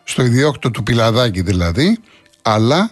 στο 0.05 0.25
ιδιόκτο 0.25 0.71
του 0.71 0.83
Πιλαδάκη 0.83 1.43
δηλαδή, 1.43 1.99
αλλά 2.43 2.91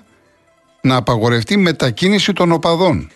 να 0.80 0.96
απαγορευτεί 0.96 1.56
μετακίνηση 1.56 2.32
των 2.32 2.52
οπαδών 2.52 3.10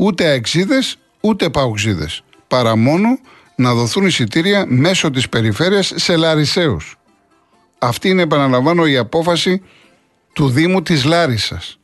ούτε 0.00 0.26
αεξίδες 0.26 0.98
ούτε 1.20 1.50
παουξίδε. 1.50 2.08
Παρά 2.48 2.76
μόνο 2.76 3.18
να 3.56 3.74
δοθούν 3.74 4.06
εισιτήρια 4.06 4.64
μέσω 4.68 5.10
της 5.10 5.28
περιφέρειας 5.28 5.92
σε 5.96 6.16
Λαρισαίους. 6.16 6.98
Αυτή 7.78 8.08
είναι, 8.08 8.22
επαναλαμβάνω, 8.22 8.86
η 8.86 8.96
απόφαση 8.96 9.62
του 10.32 10.48
Δήμου 10.48 10.82
της 10.82 11.04
Λάρισας. 11.04 11.78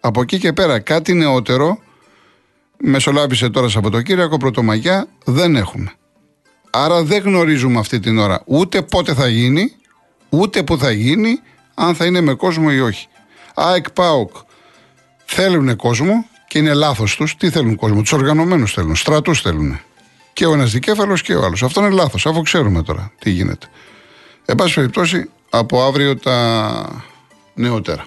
Από 0.00 0.20
εκεί 0.20 0.38
και 0.38 0.52
πέρα 0.52 0.78
κάτι 0.78 1.14
νεότερο, 1.14 1.78
μεσολάβησε 2.76 3.50
τώρα 3.50 3.68
Σαββατοκύριακο, 3.68 4.36
Πρωτομαγιά, 4.36 5.08
δεν 5.24 5.56
έχουμε. 5.56 5.92
Άρα 6.70 7.02
δεν 7.02 7.22
γνωρίζουμε 7.22 7.78
αυτή 7.78 8.00
την 8.00 8.18
ώρα 8.18 8.42
ούτε 8.46 8.82
πότε 8.82 9.14
θα 9.14 9.28
γίνει, 9.28 9.72
ούτε 10.28 10.62
που 10.62 10.78
θα 10.78 10.90
γίνει, 10.90 11.40
αν 11.74 11.94
θα 11.94 12.04
είναι 12.04 12.20
με 12.20 12.34
κόσμο 12.34 12.68
ή 12.70 12.80
όχι. 12.80 13.08
ΑΕΚ 13.54 13.90
ΠΑΟΚ 13.90 14.36
θέλουν 15.24 15.76
κόσμο, 15.76 16.26
και 16.48 16.58
είναι 16.58 16.74
λάθος 16.74 17.16
τους. 17.16 17.36
Τι 17.36 17.50
θέλουν 17.50 17.74
κόσμο, 17.76 18.00
τους 18.00 18.12
οργανωμένους 18.12 18.72
θέλουν, 18.72 18.96
στρατούς 18.96 19.40
θέλουν. 19.40 19.80
Και 20.32 20.46
ο 20.46 20.52
ένας 20.52 20.72
δικέφαλος 20.72 21.22
και 21.22 21.34
ο 21.34 21.44
άλλος. 21.44 21.62
Αυτό 21.62 21.80
είναι 21.80 21.90
λάθος, 21.90 22.26
αφού 22.26 22.42
ξέρουμε 22.42 22.82
τώρα 22.82 23.12
τι 23.18 23.30
γίνεται. 23.30 23.66
Εν 24.44 24.54
πάση 24.54 24.74
περιπτώσει, 24.74 25.30
από 25.50 25.82
αύριο 25.82 26.16
τα 26.16 27.02
νεότερα. 27.54 28.06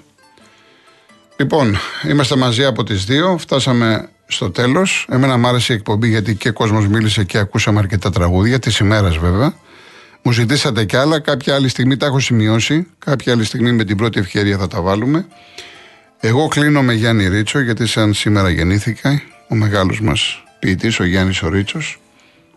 Λοιπόν, 1.37 1.77
είμαστε 2.09 2.35
μαζί 2.35 2.65
από 2.65 2.83
τις 2.83 3.05
δύο. 3.05 3.37
Φτάσαμε 3.37 4.09
στο 4.27 4.51
τέλος. 4.51 5.07
Εμένα 5.09 5.37
μου 5.37 5.47
άρεσε 5.47 5.73
η 5.73 5.75
εκπομπή 5.75 6.07
γιατί 6.07 6.35
και 6.35 6.49
ο 6.49 6.53
κόσμος 6.53 6.87
μίλησε 6.87 7.23
και 7.23 7.37
ακούσαμε 7.37 7.79
αρκετά 7.79 8.09
τραγούδια, 8.09 8.59
της 8.59 8.77
ημέρας 8.77 9.17
βέβαια. 9.17 9.53
Μου 10.21 10.31
ζητήσατε 10.31 10.85
κι 10.85 10.95
άλλα. 10.95 11.19
Κάποια 11.19 11.55
άλλη 11.55 11.67
στιγμή 11.67 11.97
τα 11.97 12.05
έχω 12.05 12.19
σημειώσει. 12.19 12.87
Κάποια 12.99 13.33
άλλη 13.33 13.43
στιγμή 13.43 13.71
με 13.71 13.83
την 13.83 13.97
πρώτη 13.97 14.19
ευκαιρία 14.19 14.57
θα 14.57 14.67
τα 14.67 14.81
βάλουμε. 14.81 15.25
Εγώ 16.23 16.47
κλείνω 16.47 16.81
με 16.81 16.93
Γιάννη 16.93 17.27
Ρίτσο, 17.27 17.59
γιατί 17.59 17.87
σαν 17.87 18.13
σήμερα 18.13 18.49
γεννήθηκα, 18.49 19.21
ο 19.47 19.55
μεγάλος 19.55 20.01
μας 20.01 20.43
ποιητής, 20.59 20.99
ο 20.99 21.03
Γιάννης 21.03 21.41
ο 21.41 21.49
Ρίτσος, 21.49 21.99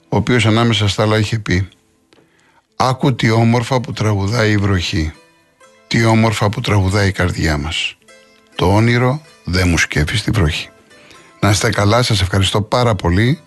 ο 0.09 0.17
οποίος 0.17 0.47
ανάμεσα 0.47 0.89
στα 0.89 1.03
άλλα 1.03 1.19
είχε 1.19 1.39
πει 1.39 1.69
«Άκου 2.77 3.15
τι 3.15 3.31
όμορφα 3.31 3.81
που 3.81 3.93
τραγουδάει 3.93 4.51
η 4.51 4.57
βροχή, 4.57 5.13
τι 5.87 6.05
όμορφα 6.05 6.49
που 6.49 6.61
τραγουδάει 6.61 7.09
η 7.09 7.13
καρδιά 7.13 7.59
μας. 7.59 7.97
Το 8.55 8.75
όνειρο 8.75 9.23
δεν 9.45 9.69
μου 9.69 9.79
σκέφει 9.79 10.17
στη 10.17 10.31
βροχή». 10.31 10.69
Να 11.41 11.51
είστε 11.51 11.71
καλά, 11.71 12.03
σας 12.03 12.21
ευχαριστώ 12.21 12.63
πάρα 12.63 12.95
πολύ. 12.95 13.41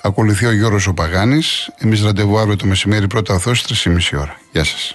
Ακολουθεί 0.00 0.46
ο 0.46 0.52
Γιώργος 0.52 0.86
ο 0.86 0.94
Παγάνης. 0.94 1.70
Εμείς 1.78 2.02
ραντεβού 2.02 2.38
αύριο 2.38 2.56
το 2.56 2.66
μεσημέρι 2.66 3.06
πρώτα 3.06 3.34
αθώς 3.34 3.62
3,5 3.62 4.18
ώρα. 4.18 4.40
Γεια 4.52 4.64
σας. 4.64 4.94